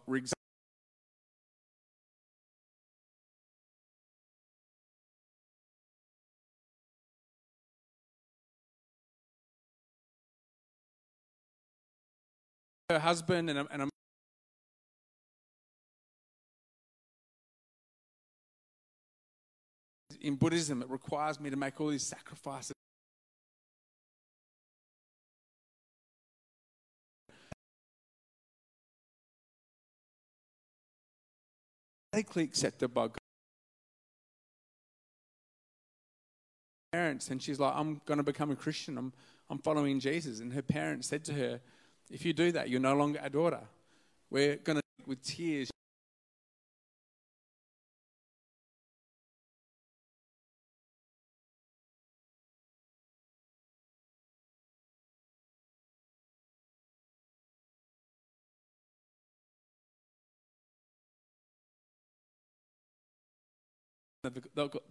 her 12.90 12.98
husband 12.98 13.50
and 13.50 13.58
a, 13.60 13.66
and 13.70 13.82
a 13.82 13.88
in 20.20 20.36
Buddhism, 20.36 20.82
it 20.82 20.88
requires 20.88 21.38
me 21.38 21.50
to 21.50 21.56
make 21.56 21.80
all 21.80 21.88
these 21.88 22.02
sacrifices. 22.02 22.72
Accepted 32.12 32.94
by 32.94 33.08
God. 33.08 33.18
Parents, 36.92 37.28
and 37.28 37.42
she's 37.42 37.58
like, 37.58 37.74
I'm 37.74 38.00
going 38.06 38.18
to 38.18 38.24
become 38.24 38.52
a 38.52 38.56
Christian. 38.56 38.96
I'm, 38.96 39.12
I'm 39.50 39.58
following 39.58 39.98
Jesus. 39.98 40.38
And 40.38 40.52
her 40.52 40.62
parents 40.62 41.08
said 41.08 41.24
to 41.24 41.34
her, 41.34 41.60
if 42.10 42.24
you 42.24 42.32
do 42.32 42.52
that, 42.52 42.68
you're 42.68 42.80
no 42.80 42.94
longer 42.94 43.20
a 43.22 43.30
daughter. 43.30 43.60
We're 44.30 44.56
going 44.56 44.76
to, 44.76 44.82
with 45.06 45.22
tears, 45.22 45.70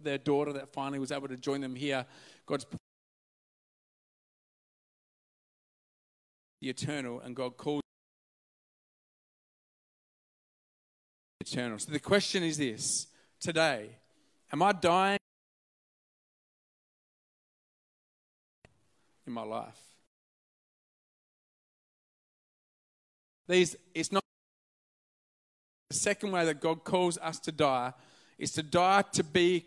their 0.02 0.18
daughter 0.18 0.52
that 0.52 0.72
finally 0.72 0.98
was 0.98 1.10
able 1.10 1.28
to 1.28 1.36
join 1.36 1.60
them 1.60 1.74
here. 1.74 2.06
God's 2.46 2.66
the 6.64 6.70
eternal, 6.70 7.20
and 7.20 7.36
God 7.36 7.58
calls 7.58 7.82
eternal. 11.40 11.78
So 11.78 11.92
the 11.92 12.00
question 12.00 12.42
is 12.42 12.56
this 12.56 13.06
today, 13.38 13.90
am 14.50 14.62
I 14.62 14.72
dying 14.72 15.18
in 19.26 19.32
my 19.34 19.42
life? 19.42 19.78
These, 23.46 23.76
it's 23.94 24.10
not 24.10 24.22
the 25.90 25.96
second 25.96 26.32
way 26.32 26.46
that 26.46 26.62
God 26.62 26.82
calls 26.82 27.18
us 27.18 27.38
to 27.40 27.52
die 27.52 27.92
is 28.38 28.52
to 28.52 28.62
die 28.62 29.02
to 29.12 29.22
be 29.22 29.66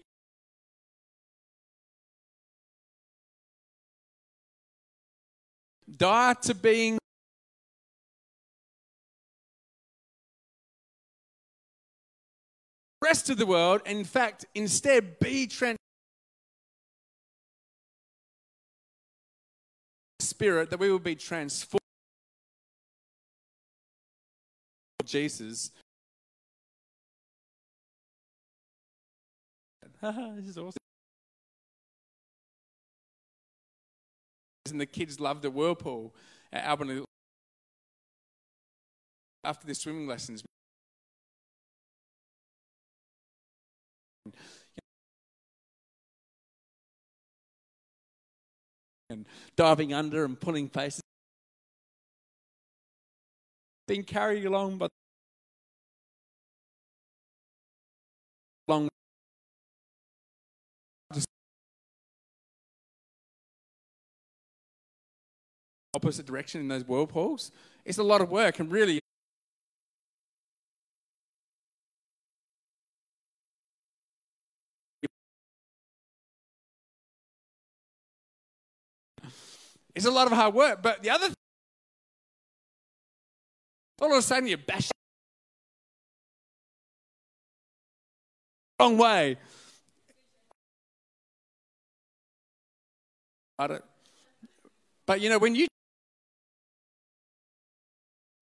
die 5.96 6.34
to 6.42 6.54
being 6.54 6.98
rest 13.02 13.30
of 13.30 13.38
the 13.38 13.46
world, 13.46 13.82
in 13.86 14.04
fact, 14.04 14.46
instead 14.54 15.20
be 15.20 15.48
trans 15.48 15.78
spirit 20.20 20.70
that 20.70 20.80
we 20.80 20.92
will 20.92 21.00
be 21.00 21.16
transformed 21.16 21.82
Jesus. 25.06 25.72
this 30.02 30.48
is 30.48 30.58
awesome. 30.58 30.87
And 34.72 34.82
the 34.82 34.86
kids 34.86 35.20
loved 35.20 35.42
the 35.42 35.52
whirlpool 35.52 36.14
at 36.52 36.66
Albany 36.66 37.04
after 39.44 39.66
their 39.66 39.76
swimming 39.76 40.08
lessons. 40.08 40.44
And 49.10 49.26
diving 49.56 49.94
under 49.94 50.26
and 50.26 50.40
pulling 50.40 50.68
faces. 50.68 51.02
Being 53.88 54.04
carried 54.04 54.44
along 54.44 54.80
by 54.80 54.88
long 58.68 58.90
opposite 65.94 66.26
direction 66.26 66.62
in 66.62 66.68
those 66.68 66.84
whirlpools. 66.84 67.52
It's 67.86 67.98
a 67.98 68.04
lot 68.04 68.22
of 68.22 68.30
work 68.30 68.60
and 68.60 68.72
really 68.72 69.00
It's 79.98 80.06
a 80.06 80.12
lot 80.12 80.28
of 80.28 80.34
hard 80.34 80.54
work. 80.54 80.84
But 80.84 81.02
the 81.02 81.10
other 81.10 81.26
thing, 81.26 81.34
all 84.00 84.12
of 84.12 84.20
a 84.20 84.22
sudden 84.22 84.48
you 84.48 84.56
bash 84.56 84.92
wrong 88.80 88.96
way. 89.00 89.38
Uh, 93.58 93.80
but 95.08 95.20
you 95.20 95.32
know, 95.32 95.40
when 95.40 95.56
you 95.56 95.66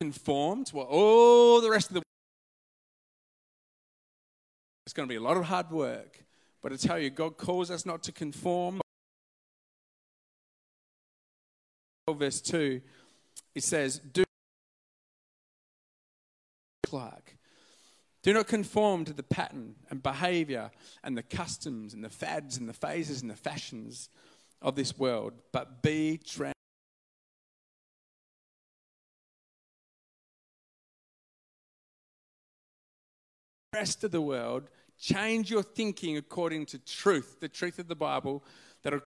conform 0.02 0.64
to 0.66 0.75
what 0.75 0.88
all 0.88 1.62
the 1.62 1.70
rest 1.70 1.90
of 1.90 1.96
the 1.96 2.02
it's 4.86 4.94
going 4.94 5.08
to 5.08 5.12
be 5.12 5.18
a 5.18 5.22
lot 5.22 5.36
of 5.36 5.46
hard 5.46 5.72
work. 5.72 6.24
But 6.62 6.72
I 6.72 6.75
tell 6.75 7.00
you, 7.00 7.10
God 7.10 7.38
calls 7.38 7.72
us 7.72 7.86
not 7.86 8.04
to 8.04 8.12
conform. 8.12 8.82
verse 12.14 12.40
2, 12.40 12.82
it 13.56 13.64
says, 13.64 14.00
Do 14.00 14.24
Clark. 16.84 17.36
Do 18.22 18.34
not 18.34 18.48
conform 18.48 19.06
to 19.06 19.14
the 19.14 19.24
pattern 19.24 19.75
and 19.90 20.02
behavior 20.02 20.72
and 21.04 21.18
the 21.18 21.24
customs 21.24 21.94
and 21.94 22.04
the 22.04 22.10
fads 22.10 22.58
and 22.58 22.70
the 22.70 22.74
phases 22.74 23.22
and 23.22 23.30
the 23.30 23.36
fashions 23.36 24.10
of 24.62 24.75
this 24.75 24.98
world, 24.98 25.34
but 25.52 25.82
be 25.82 26.18
transformed. 26.18 26.55
Rest 33.75 34.03
of 34.03 34.12
the 34.12 34.22
world, 34.22 34.63
change 34.98 35.51
your 35.51 35.63
thinking 35.63 36.17
according 36.17 36.65
to 36.67 36.79
truth, 36.79 37.39
the 37.41 37.50
truth 37.50 37.77
of 37.77 37.88
the 37.88 37.96
Bible, 37.96 38.44
that 38.82 38.94
will 38.94 39.01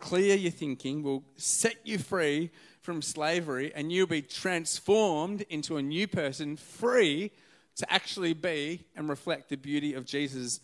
clear 0.00 0.34
your 0.34 0.50
thinking, 0.50 1.02
will 1.02 1.22
set 1.36 1.76
you 1.84 1.98
free 1.98 2.50
from 2.80 3.00
slavery, 3.00 3.72
and 3.74 3.92
you'll 3.92 4.06
be 4.06 4.22
transformed 4.22 5.42
into 5.48 5.76
a 5.76 5.82
new 5.82 6.08
person, 6.08 6.56
free 6.56 7.30
to 7.76 7.92
actually 7.92 8.34
be 8.34 8.84
and 8.96 9.08
reflect 9.08 9.48
the 9.48 9.56
beauty 9.56 9.94
of 9.94 10.04
Jesus 10.04 10.60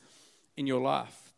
in 0.56 0.66
your 0.66 0.80
life. 0.80 1.32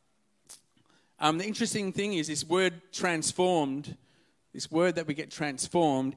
Um, 1.20 1.37
the 1.38 1.44
interesting 1.44 1.92
thing 1.92 2.14
is 2.14 2.28
this 2.28 2.44
word 2.44 2.80
transformed, 2.92 3.96
this 4.54 4.70
word 4.70 4.94
that 4.94 5.06
we 5.06 5.14
get 5.14 5.30
transformed. 5.30 6.14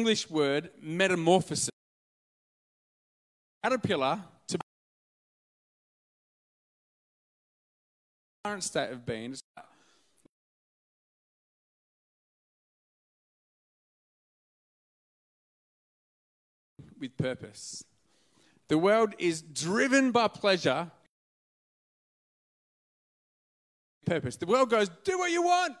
English 0.00 0.30
word 0.30 0.70
metamorphosis. 0.80 1.68
Caterpillar 3.62 4.18
to 4.48 4.58
current 8.42 8.64
state 8.64 8.90
of 8.92 9.04
being 9.04 9.36
with 16.98 17.14
purpose. 17.18 17.84
The 18.68 18.78
world 18.78 19.12
is 19.18 19.42
driven 19.42 20.12
by 20.12 20.28
pleasure. 20.28 20.90
Purpose. 24.06 24.36
The 24.36 24.46
world 24.46 24.70
goes, 24.70 24.88
do 25.04 25.18
what 25.18 25.30
you 25.30 25.42
want. 25.42 25.76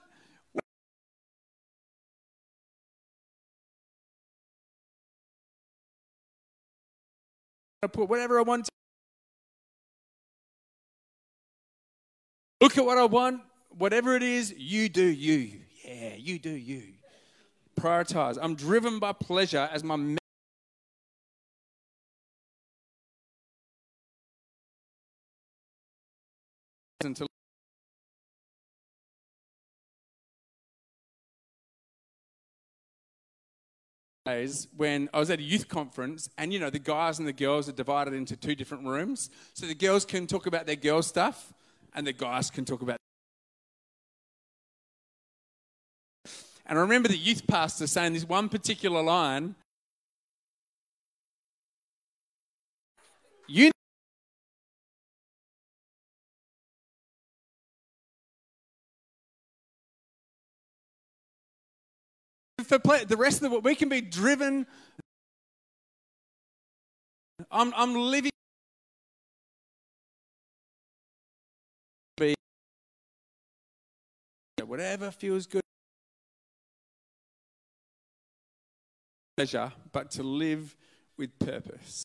Put 7.88 8.08
whatever 8.08 8.38
I 8.38 8.42
want. 8.42 8.68
Look 12.60 12.76
at 12.76 12.84
what 12.84 12.98
I 12.98 13.04
want. 13.04 13.40
Whatever 13.70 14.16
it 14.16 14.22
is, 14.22 14.52
you 14.56 14.88
do 14.88 15.04
you. 15.04 15.60
Yeah, 15.84 16.14
you 16.16 16.38
do 16.38 16.50
you. 16.50 16.82
Prioritize. 17.80 18.36
I'm 18.40 18.54
driven 18.54 18.98
by 18.98 19.12
pleasure 19.12 19.68
as 19.72 19.82
my 19.82 19.96
days 34.30 34.68
when 34.76 35.08
I 35.12 35.18
was 35.18 35.30
at 35.30 35.38
a 35.38 35.42
youth 35.42 35.68
conference, 35.68 36.28
and 36.38 36.52
you 36.52 36.58
know, 36.58 36.70
the 36.70 36.78
guys 36.78 37.18
and 37.18 37.26
the 37.26 37.32
girls 37.32 37.68
are 37.68 37.72
divided 37.72 38.14
into 38.14 38.36
two 38.36 38.54
different 38.54 38.86
rooms. 38.86 39.30
So 39.54 39.66
the 39.66 39.74
girls 39.74 40.04
can 40.04 40.26
talk 40.26 40.46
about 40.46 40.66
their 40.66 40.76
girl 40.76 41.02
stuff, 41.02 41.52
and 41.94 42.06
the 42.06 42.12
guys 42.12 42.50
can 42.50 42.64
talk 42.64 42.82
about. 42.82 42.96
And 46.66 46.78
I 46.78 46.82
remember 46.82 47.08
the 47.08 47.16
youth 47.16 47.46
pastor 47.46 47.86
saying 47.86 48.12
this 48.12 48.24
one 48.24 48.48
particular 48.48 49.02
line. 49.02 49.56
You 53.48 53.72
for 62.64 62.78
the 62.78 63.16
rest 63.16 63.36
of 63.36 63.42
the 63.42 63.50
world. 63.50 63.64
we 63.64 63.74
can 63.74 63.88
be 63.88 64.00
driven. 64.00 64.66
I'm, 67.50 67.72
I'm 67.76 67.94
living. 67.94 68.30
Whatever 74.70 75.10
feels 75.10 75.48
good. 75.48 75.62
Pleasure, 79.36 79.72
but 79.90 80.12
to 80.12 80.22
live 80.22 80.76
with 81.16 81.36
purpose. 81.40 82.04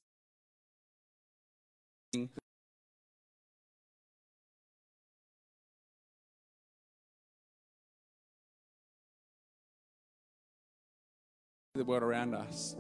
The 11.78 11.86
world 11.86 12.04
around 12.04 12.34
us. 12.34 12.76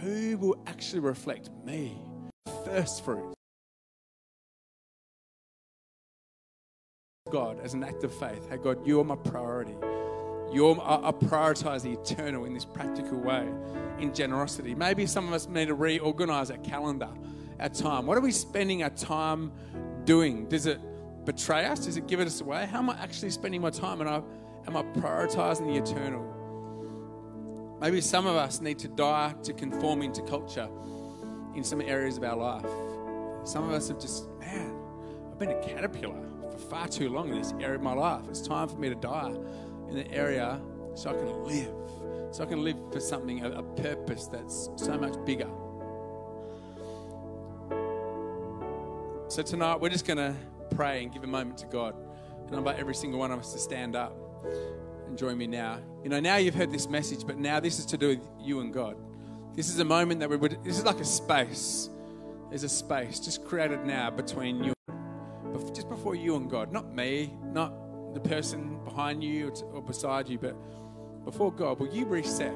Who 0.00 0.38
will 0.38 0.62
actually 0.66 1.00
reflect 1.00 1.50
me? 1.64 1.98
First 2.64 3.04
fruit. 3.04 3.34
God, 7.30 7.58
as 7.62 7.74
an 7.74 7.84
act 7.84 8.04
of 8.04 8.14
faith, 8.14 8.48
hey 8.48 8.56
God, 8.56 8.86
you 8.86 9.00
are 9.00 9.04
my 9.04 9.16
priority. 9.16 9.74
You're, 10.50 10.80
I, 10.80 11.08
I 11.08 11.10
prioritize 11.10 11.82
the 11.82 11.92
eternal 11.92 12.46
in 12.46 12.54
this 12.54 12.64
practical 12.64 13.18
way, 13.18 13.46
in 13.98 14.14
generosity. 14.14 14.74
Maybe 14.74 15.04
some 15.04 15.28
of 15.28 15.34
us 15.34 15.46
need 15.46 15.66
to 15.66 15.74
reorganize 15.74 16.50
our 16.50 16.56
calendar, 16.58 17.10
our 17.60 17.68
time. 17.68 18.06
What 18.06 18.16
are 18.16 18.22
we 18.22 18.30
spending 18.32 18.82
our 18.82 18.90
time 18.90 19.52
doing? 20.08 20.48
Does 20.48 20.64
it 20.64 20.80
betray 21.26 21.66
us? 21.66 21.80
Does 21.80 21.98
it 21.98 22.06
give 22.06 22.18
it 22.18 22.26
us 22.26 22.40
away? 22.40 22.64
How 22.64 22.78
am 22.78 22.88
I 22.88 22.98
actually 22.98 23.28
spending 23.28 23.60
my 23.60 23.68
time? 23.68 24.00
And 24.00 24.08
I, 24.08 24.22
am 24.66 24.74
I 24.74 24.82
prioritizing 24.82 25.66
the 25.66 25.76
eternal? 25.76 26.24
Maybe 27.78 28.00
some 28.00 28.26
of 28.26 28.34
us 28.34 28.62
need 28.62 28.78
to 28.78 28.88
die 28.88 29.34
to 29.42 29.52
conforming 29.52 30.12
to 30.14 30.22
culture 30.22 30.66
in 31.54 31.62
some 31.62 31.82
areas 31.82 32.16
of 32.16 32.24
our 32.24 32.36
life. 32.36 33.46
Some 33.46 33.64
of 33.64 33.72
us 33.72 33.88
have 33.88 34.00
just, 34.00 34.26
man, 34.40 34.74
I've 35.30 35.38
been 35.38 35.50
a 35.50 35.60
caterpillar 35.60 36.26
for 36.52 36.58
far 36.58 36.88
too 36.88 37.10
long 37.10 37.28
in 37.28 37.36
this 37.36 37.52
area 37.60 37.74
of 37.74 37.82
my 37.82 37.92
life. 37.92 38.22
It's 38.30 38.40
time 38.40 38.66
for 38.66 38.78
me 38.78 38.88
to 38.88 38.94
die 38.94 39.34
in 39.90 39.94
the 39.94 40.10
area 40.10 40.58
so 40.94 41.10
I 41.10 41.12
can 41.12 41.44
live. 41.44 41.74
So 42.34 42.44
I 42.44 42.46
can 42.46 42.64
live 42.64 42.78
for 42.90 43.00
something, 43.00 43.44
a 43.44 43.62
purpose 43.62 44.26
that's 44.26 44.70
so 44.76 44.96
much 44.96 45.22
bigger. 45.26 45.50
So 49.28 49.42
tonight 49.42 49.78
we're 49.78 49.90
just 49.90 50.06
going 50.06 50.16
to 50.16 50.34
pray 50.74 51.02
and 51.02 51.12
give 51.12 51.22
a 51.22 51.26
moment 51.26 51.58
to 51.58 51.66
God. 51.66 51.94
And 52.46 52.54
I 52.54 52.58
invite 52.58 52.78
every 52.78 52.94
single 52.94 53.20
one 53.20 53.30
of 53.30 53.38
us 53.38 53.52
to 53.52 53.58
stand 53.58 53.94
up 53.94 54.16
and 55.06 55.18
join 55.18 55.36
me 55.36 55.46
now. 55.46 55.80
You 56.02 56.08
know, 56.08 56.18
now 56.18 56.36
you've 56.36 56.54
heard 56.54 56.72
this 56.72 56.88
message, 56.88 57.26
but 57.26 57.36
now 57.36 57.60
this 57.60 57.78
is 57.78 57.84
to 57.86 57.98
do 57.98 58.08
with 58.08 58.26
you 58.40 58.60
and 58.60 58.72
God. 58.72 58.96
This 59.54 59.68
is 59.68 59.80
a 59.80 59.84
moment 59.84 60.20
that 60.20 60.30
we 60.30 60.38
would, 60.38 60.64
this 60.64 60.78
is 60.78 60.84
like 60.86 61.00
a 61.00 61.04
space. 61.04 61.90
There's 62.48 62.62
a 62.62 62.70
space 62.70 63.20
just 63.20 63.44
created 63.44 63.84
now 63.84 64.08
between 64.08 64.64
you, 64.64 64.72
just 65.74 65.90
before 65.90 66.14
you 66.14 66.36
and 66.36 66.48
God. 66.48 66.72
Not 66.72 66.94
me, 66.94 67.36
not 67.52 68.14
the 68.14 68.20
person 68.20 68.82
behind 68.82 69.22
you 69.22 69.52
or 69.74 69.82
beside 69.82 70.26
you, 70.30 70.38
but 70.38 70.56
before 71.26 71.52
God, 71.52 71.78
will 71.78 71.94
you 71.94 72.06
reset 72.06 72.54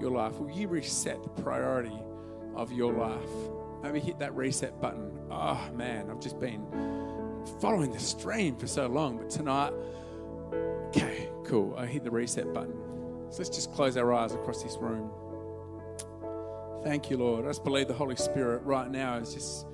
your 0.00 0.10
life? 0.10 0.34
Will 0.34 0.50
you 0.50 0.66
reset 0.66 1.22
the 1.22 1.42
priority 1.42 1.96
of 2.56 2.72
your 2.72 2.92
life? 2.92 3.57
Maybe 3.82 4.00
hit 4.00 4.18
that 4.18 4.34
reset 4.34 4.80
button. 4.80 5.12
Oh 5.30 5.70
man, 5.74 6.10
I've 6.10 6.20
just 6.20 6.40
been 6.40 6.66
following 7.60 7.92
the 7.92 8.00
stream 8.00 8.56
for 8.56 8.66
so 8.66 8.86
long, 8.86 9.18
but 9.18 9.30
tonight, 9.30 9.72
okay, 10.88 11.28
cool. 11.44 11.74
I 11.76 11.86
hit 11.86 12.04
the 12.04 12.10
reset 12.10 12.52
button. 12.52 12.74
So 13.30 13.38
let's 13.38 13.50
just 13.50 13.72
close 13.72 13.96
our 13.96 14.12
eyes 14.12 14.32
across 14.32 14.62
this 14.62 14.76
room. 14.78 15.10
Thank 16.82 17.10
you, 17.10 17.18
Lord. 17.18 17.44
I 17.44 17.48
just 17.48 17.64
believe 17.64 17.88
the 17.88 17.94
Holy 17.94 18.16
Spirit 18.16 18.62
right 18.64 18.90
now 18.90 19.16
is 19.16 19.34
just 19.34 19.66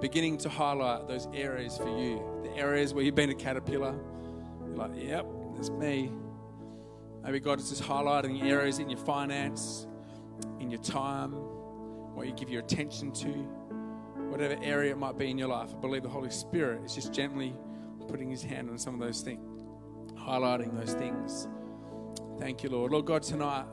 beginning 0.00 0.38
to 0.38 0.48
highlight 0.48 1.06
those 1.08 1.28
areas 1.34 1.76
for 1.76 1.88
you. 1.98 2.22
The 2.42 2.50
areas 2.56 2.92
where 2.92 3.04
you've 3.04 3.14
been 3.14 3.30
a 3.30 3.34
caterpillar. 3.34 3.94
You're 4.66 4.76
like, 4.76 4.92
yep, 4.96 5.26
that's 5.54 5.70
me. 5.70 6.10
Maybe 7.22 7.40
God 7.40 7.60
is 7.60 7.70
just 7.70 7.82
highlighting 7.82 8.42
areas 8.44 8.78
in 8.78 8.88
your 8.88 8.98
finance, 8.98 9.86
in 10.60 10.70
your 10.70 10.80
time, 10.80 11.34
what 12.16 12.26
you 12.26 12.32
give 12.32 12.48
your 12.48 12.62
attention 12.62 13.12
to, 13.12 13.28
whatever 14.30 14.56
area 14.62 14.92
it 14.92 14.98
might 14.98 15.18
be 15.18 15.30
in 15.30 15.38
your 15.38 15.48
life. 15.48 15.70
I 15.72 15.80
believe 15.80 16.02
the 16.02 16.08
Holy 16.08 16.30
Spirit 16.30 16.82
is 16.84 16.94
just 16.94 17.12
gently 17.12 17.54
putting 18.08 18.30
his 18.30 18.42
hand 18.42 18.70
on 18.70 18.78
some 18.78 18.94
of 18.94 19.00
those 19.00 19.20
things, 19.20 19.40
highlighting 20.14 20.76
those 20.78 20.94
things. 20.94 21.48
Thank 22.38 22.62
you, 22.62 22.70
Lord. 22.70 22.92
Lord 22.92 23.06
God, 23.06 23.22
tonight, 23.22 23.66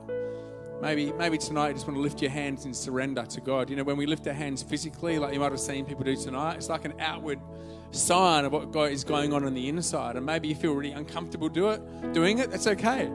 Maybe, 0.81 1.13
maybe 1.13 1.37
tonight 1.37 1.69
you 1.69 1.73
just 1.75 1.87
want 1.87 1.95
to 1.95 2.01
lift 2.01 2.21
your 2.21 2.31
hands 2.31 2.65
in 2.65 2.73
surrender 2.73 3.25
to 3.25 3.39
God. 3.39 3.69
You 3.69 3.77
know, 3.77 3.85
when 3.85 3.95
we 3.95 4.05
lift 4.05 4.27
our 4.27 4.33
hands 4.33 4.61
physically, 4.61 5.17
like 5.17 5.33
you 5.33 5.39
might 5.39 5.53
have 5.53 5.61
seen 5.61 5.85
people 5.85 6.03
do 6.03 6.13
tonight, 6.13 6.57
it's 6.57 6.67
like 6.67 6.83
an 6.83 6.95
outward 6.99 7.39
sign 7.91 8.43
of 8.43 8.51
what 8.51 8.73
God 8.73 8.91
is 8.91 9.05
going 9.05 9.31
on 9.31 9.45
on 9.45 9.53
the 9.53 9.69
inside. 9.69 10.17
And 10.17 10.25
maybe 10.25 10.49
you 10.49 10.55
feel 10.55 10.73
really 10.73 10.91
uncomfortable 10.91 11.47
do 11.47 11.69
it, 11.69 12.11
doing 12.11 12.39
it, 12.39 12.51
that's 12.51 12.67
okay. 12.67 13.09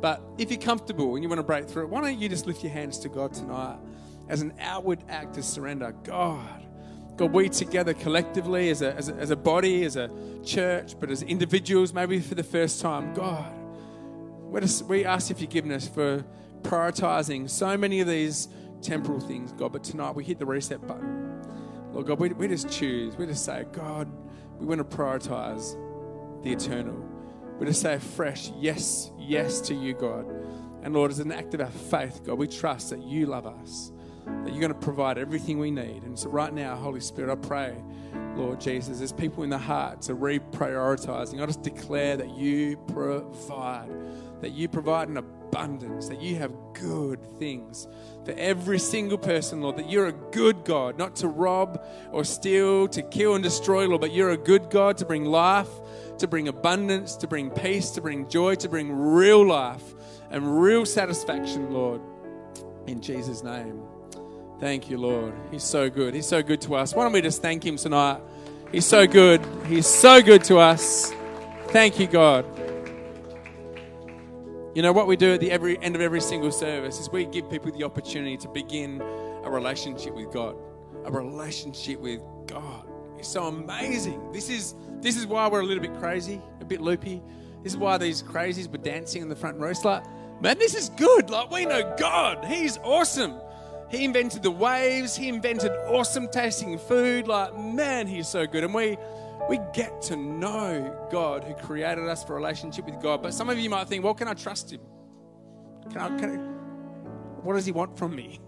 But 0.00 0.22
if 0.38 0.50
you're 0.50 0.60
comfortable 0.60 1.14
and 1.14 1.22
you 1.22 1.28
want 1.28 1.40
to 1.40 1.44
break 1.44 1.68
through 1.68 1.82
it, 1.82 1.88
why 1.90 2.00
don't 2.00 2.18
you 2.18 2.26
just 2.26 2.46
lift 2.46 2.62
your 2.62 2.72
hands 2.72 2.98
to 3.00 3.10
God 3.10 3.34
tonight 3.34 3.76
as 4.30 4.40
an 4.40 4.54
outward 4.60 5.00
act 5.08 5.36
of 5.36 5.44
surrender? 5.44 5.94
God, 6.04 6.64
God, 7.16 7.32
we 7.32 7.48
together 7.50 7.92
collectively 7.92 8.70
as 8.70 8.80
a, 8.80 8.94
as 8.94 9.08
a, 9.10 9.14
as 9.16 9.30
a 9.30 9.36
body, 9.36 9.84
as 9.84 9.96
a 9.96 10.08
church, 10.44 10.94
but 10.98 11.10
as 11.10 11.22
individuals, 11.22 11.92
maybe 11.92 12.20
for 12.20 12.34
the 12.34 12.42
first 12.42 12.80
time, 12.80 13.12
God, 13.12 13.52
we, 14.44 14.60
we 14.88 15.04
ask 15.04 15.28
your 15.28 15.38
forgiveness 15.38 15.86
for 15.86 16.24
prioritizing 16.62 17.50
so 17.50 17.76
many 17.76 18.00
of 18.00 18.06
these 18.06 18.48
temporal 18.80 19.20
things, 19.20 19.52
God. 19.52 19.72
But 19.72 19.84
tonight 19.84 20.14
we 20.14 20.24
hit 20.24 20.38
the 20.38 20.46
reset 20.46 20.86
button. 20.86 21.42
Lord 21.92 22.06
God, 22.06 22.20
we, 22.20 22.30
we 22.30 22.48
just 22.48 22.70
choose. 22.70 23.16
We 23.16 23.26
just 23.26 23.44
say, 23.44 23.66
God, 23.72 24.10
we 24.58 24.66
want 24.66 24.78
to 24.78 24.96
prioritize 24.96 25.74
the 26.42 26.52
eternal. 26.52 27.04
We 27.58 27.66
just 27.66 27.82
say 27.82 27.98
fresh, 27.98 28.50
yes, 28.56 29.10
yes 29.18 29.60
to 29.62 29.74
you, 29.74 29.92
God. 29.94 30.26
And 30.82 30.94
Lord, 30.94 31.10
as 31.10 31.18
an 31.18 31.32
act 31.32 31.52
of 31.54 31.60
our 31.60 31.70
faith, 31.70 32.22
God, 32.24 32.38
we 32.38 32.46
trust 32.46 32.90
that 32.90 33.02
you 33.02 33.26
love 33.26 33.46
us, 33.46 33.92
that 34.44 34.52
you're 34.52 34.60
going 34.60 34.72
to 34.72 34.78
provide 34.78 35.18
everything 35.18 35.58
we 35.58 35.70
need. 35.70 36.02
And 36.02 36.18
so 36.18 36.30
right 36.30 36.52
now, 36.52 36.76
Holy 36.76 37.00
Spirit, 37.00 37.30
I 37.30 37.36
pray, 37.36 37.76
Lord 38.36 38.60
Jesus, 38.60 38.98
there's 38.98 39.12
people 39.12 39.42
in 39.42 39.50
the 39.50 39.58
heart 39.58 40.02
to 40.02 40.14
reprioritizing. 40.14 41.42
I 41.42 41.46
just 41.46 41.62
declare 41.62 42.16
that 42.16 42.30
you 42.30 42.76
provide, 42.88 43.90
that 44.40 44.52
you 44.52 44.68
provide 44.68 45.08
an 45.08 45.18
abundance, 45.18 46.08
that 46.08 46.22
you 46.22 46.36
have 46.36 46.52
good 46.74 47.20
things 47.38 47.86
for 48.24 48.32
every 48.32 48.78
single 48.78 49.18
person, 49.18 49.60
Lord, 49.60 49.76
that 49.76 49.90
you're 49.90 50.06
a 50.06 50.12
good 50.12 50.64
God, 50.64 50.96
not 50.98 51.16
to 51.16 51.28
rob 51.28 51.84
or 52.12 52.24
steal, 52.24 52.88
to 52.88 53.02
kill 53.02 53.34
and 53.34 53.42
destroy, 53.42 53.86
Lord, 53.86 54.00
but 54.00 54.12
you're 54.12 54.30
a 54.30 54.36
good 54.36 54.70
God 54.70 54.96
to 54.98 55.04
bring 55.04 55.24
life, 55.24 55.68
to 56.18 56.28
bring 56.28 56.48
abundance, 56.48 57.16
to 57.16 57.26
bring 57.26 57.50
peace, 57.50 57.90
to 57.90 58.00
bring 58.00 58.28
joy, 58.28 58.54
to 58.56 58.68
bring 58.68 58.92
real 58.92 59.44
life 59.44 59.94
and 60.30 60.60
real 60.60 60.86
satisfaction, 60.86 61.72
Lord, 61.72 62.00
in 62.86 63.00
Jesus' 63.00 63.42
name. 63.42 63.82
Thank 64.60 64.90
you, 64.90 64.98
Lord. 64.98 65.32
He's 65.50 65.64
so 65.64 65.88
good. 65.88 66.12
He's 66.14 66.28
so 66.28 66.42
good 66.42 66.60
to 66.62 66.74
us. 66.74 66.94
Why 66.94 67.04
don't 67.04 67.12
we 67.12 67.22
just 67.22 67.40
thank 67.40 67.64
Him 67.64 67.76
tonight? 67.76 68.20
He's 68.70 68.84
so 68.84 69.06
good. 69.06 69.40
He's 69.66 69.86
so 69.86 70.20
good 70.20 70.44
to 70.44 70.58
us. 70.58 71.12
Thank 71.68 71.98
you, 71.98 72.06
God. 72.06 72.44
You 74.74 74.82
know, 74.82 74.92
what 74.92 75.06
we 75.06 75.16
do 75.16 75.32
at 75.32 75.40
the 75.40 75.50
every, 75.50 75.78
end 75.82 75.96
of 75.96 76.02
every 76.02 76.20
single 76.20 76.52
service 76.52 77.00
is 77.00 77.10
we 77.10 77.24
give 77.24 77.50
people 77.50 77.72
the 77.72 77.84
opportunity 77.84 78.36
to 78.36 78.48
begin 78.48 79.00
a 79.00 79.50
relationship 79.50 80.14
with 80.14 80.30
God. 80.30 80.56
A 81.04 81.10
relationship 81.10 81.98
with 81.98 82.20
God. 82.46 82.86
It's 83.18 83.28
so 83.28 83.46
amazing. 83.46 84.30
This 84.30 84.50
is, 84.50 84.74
this 85.00 85.16
is 85.16 85.26
why 85.26 85.48
we're 85.48 85.60
a 85.60 85.64
little 85.64 85.82
bit 85.82 85.94
crazy, 85.98 86.40
a 86.60 86.66
bit 86.66 86.82
loopy. 86.82 87.22
This 87.62 87.72
is 87.72 87.78
why 87.78 87.96
these 87.96 88.22
crazies 88.22 88.70
were 88.70 88.78
dancing 88.78 89.22
in 89.22 89.28
the 89.30 89.36
front 89.36 89.58
row. 89.58 89.70
It's 89.70 89.84
like, 89.84 90.04
man, 90.40 90.58
this 90.58 90.74
is 90.74 90.90
good. 90.90 91.30
Like, 91.30 91.50
we 91.50 91.64
know 91.64 91.94
God. 91.98 92.44
He's 92.44 92.76
awesome. 92.78 93.40
He 93.90 94.04
invented 94.04 94.42
the 94.42 94.50
waves. 94.50 95.16
He 95.16 95.28
invented 95.28 95.72
awesome 95.86 96.28
tasting 96.28 96.78
food. 96.78 97.26
Like, 97.26 97.58
man, 97.58 98.06
he's 98.06 98.28
so 98.28 98.46
good. 98.46 98.64
And 98.64 98.72
we 98.72 98.96
we 99.48 99.58
get 99.72 100.00
to 100.02 100.16
know 100.16 101.08
God 101.10 101.42
who 101.42 101.54
created 101.54 102.06
us 102.06 102.22
for 102.22 102.34
a 102.34 102.36
relationship 102.36 102.84
with 102.84 103.00
God. 103.02 103.20
But 103.20 103.34
some 103.34 103.50
of 103.50 103.58
you 103.58 103.68
might 103.68 103.88
think, 103.88 104.04
well, 104.04 104.14
can 104.14 104.28
I 104.28 104.34
trust 104.34 104.72
Him? 104.72 104.80
Can 105.90 105.98
I, 105.98 106.08
can 106.18 106.30
I, 106.30 106.36
what 107.42 107.54
does 107.54 107.66
He 107.66 107.72
want 107.72 107.98
from 107.98 108.14
me? 108.14 108.38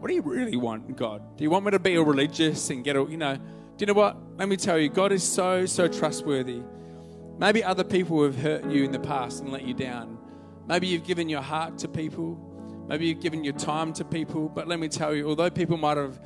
What 0.00 0.08
do 0.08 0.14
you 0.14 0.20
really 0.20 0.56
want, 0.56 0.96
God? 0.96 1.22
Do 1.38 1.44
you 1.44 1.50
want 1.50 1.64
me 1.64 1.70
to 1.70 1.78
be 1.78 1.94
a 1.94 2.02
religious 2.02 2.68
and 2.68 2.84
get 2.84 2.94
a, 2.94 3.04
you 3.04 3.16
know, 3.16 3.36
do 3.36 3.42
you 3.78 3.86
know 3.86 3.94
what? 3.94 4.18
Let 4.36 4.50
me 4.50 4.58
tell 4.58 4.78
you, 4.78 4.90
God 4.90 5.12
is 5.12 5.22
so, 5.22 5.64
so 5.64 5.88
trustworthy. 5.88 6.60
Maybe 7.38 7.64
other 7.64 7.84
people 7.84 8.22
have 8.22 8.36
hurt 8.36 8.66
you 8.66 8.84
in 8.84 8.92
the 8.92 9.00
past 9.00 9.40
and 9.40 9.50
let 9.50 9.62
you 9.62 9.72
down. 9.72 10.18
Maybe 10.66 10.88
you've 10.88 11.04
given 11.04 11.30
your 11.30 11.40
heart 11.40 11.78
to 11.78 11.88
people. 11.88 12.43
Maybe 12.88 13.06
you've 13.06 13.20
given 13.20 13.42
your 13.42 13.54
time 13.54 13.92
to 13.94 14.04
people. 14.04 14.48
But 14.48 14.68
let 14.68 14.78
me 14.78 14.88
tell 14.88 15.14
you, 15.14 15.28
although 15.28 15.50
people 15.50 15.76
might 15.76 15.96
have 15.96 16.20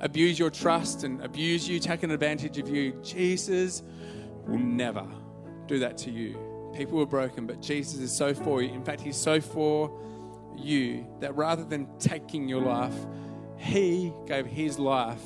abused 0.00 0.38
your 0.38 0.50
trust 0.50 1.04
and 1.04 1.22
abused 1.22 1.68
you, 1.68 1.80
taken 1.80 2.10
advantage 2.10 2.58
of 2.58 2.68
you, 2.68 2.92
Jesus 3.02 3.82
will 4.46 4.58
never 4.58 5.06
do 5.66 5.78
that 5.80 5.96
to 5.98 6.10
you. 6.10 6.38
People 6.74 7.00
are 7.00 7.06
broken, 7.06 7.46
but 7.46 7.60
Jesus 7.60 8.00
is 8.00 8.14
so 8.14 8.34
for 8.34 8.62
you. 8.62 8.72
In 8.72 8.84
fact, 8.84 9.00
He's 9.00 9.16
so 9.16 9.40
for 9.40 9.90
you 10.56 11.06
that 11.20 11.34
rather 11.34 11.64
than 11.64 11.88
taking 11.98 12.48
your 12.48 12.60
life, 12.60 12.94
He 13.56 14.12
gave 14.26 14.46
His 14.46 14.78
life 14.78 15.24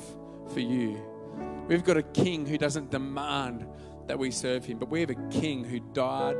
for 0.53 0.61
you. 0.61 0.99
We've 1.67 1.83
got 1.83 1.97
a 1.97 2.03
king 2.03 2.45
who 2.45 2.57
doesn't 2.57 2.89
demand 2.89 3.67
that 4.07 4.17
we 4.17 4.31
serve 4.31 4.65
Him, 4.65 4.79
but 4.79 4.89
we 4.89 5.01
have 5.01 5.09
a 5.09 5.29
king 5.29 5.63
who 5.63 5.79
died 5.93 6.37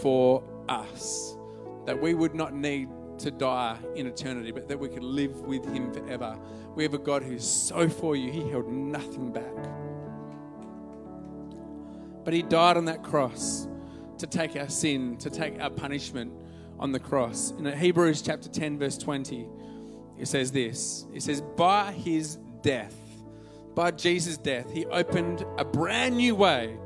for 0.00 0.42
us, 0.68 1.34
that 1.86 2.00
we 2.00 2.14
would 2.14 2.34
not 2.34 2.54
need 2.54 2.88
to 3.20 3.30
die 3.30 3.78
in 3.94 4.06
eternity, 4.06 4.50
but 4.50 4.68
that 4.68 4.78
we 4.78 4.88
could 4.88 5.02
live 5.02 5.40
with 5.42 5.64
Him 5.66 5.92
forever. 5.92 6.38
We 6.74 6.82
have 6.82 6.94
a 6.94 6.98
God 6.98 7.22
who's 7.22 7.48
so 7.48 7.88
for 7.88 8.16
you, 8.16 8.30
He 8.30 8.48
held 8.48 8.68
nothing 8.68 9.32
back. 9.32 9.54
But 12.24 12.34
He 12.34 12.42
died 12.42 12.76
on 12.76 12.86
that 12.86 13.02
cross 13.02 13.68
to 14.18 14.26
take 14.26 14.56
our 14.56 14.68
sin, 14.68 15.16
to 15.18 15.30
take 15.30 15.60
our 15.60 15.70
punishment 15.70 16.32
on 16.78 16.92
the 16.92 17.00
cross. 17.00 17.52
In 17.52 17.66
Hebrews 17.66 18.22
chapter 18.22 18.48
10, 18.48 18.78
verse 18.78 18.96
20, 18.96 19.46
it 20.18 20.26
says 20.26 20.52
this 20.52 21.06
It 21.12 21.22
says, 21.22 21.40
By 21.40 21.92
His 21.92 22.36
death, 22.62 22.94
by 23.74 23.90
Jesus' 23.90 24.38
death, 24.38 24.70
He 24.70 24.86
opened 24.86 25.44
a 25.58 25.64
brand 25.64 26.16
new 26.16 26.34
way, 26.34 26.76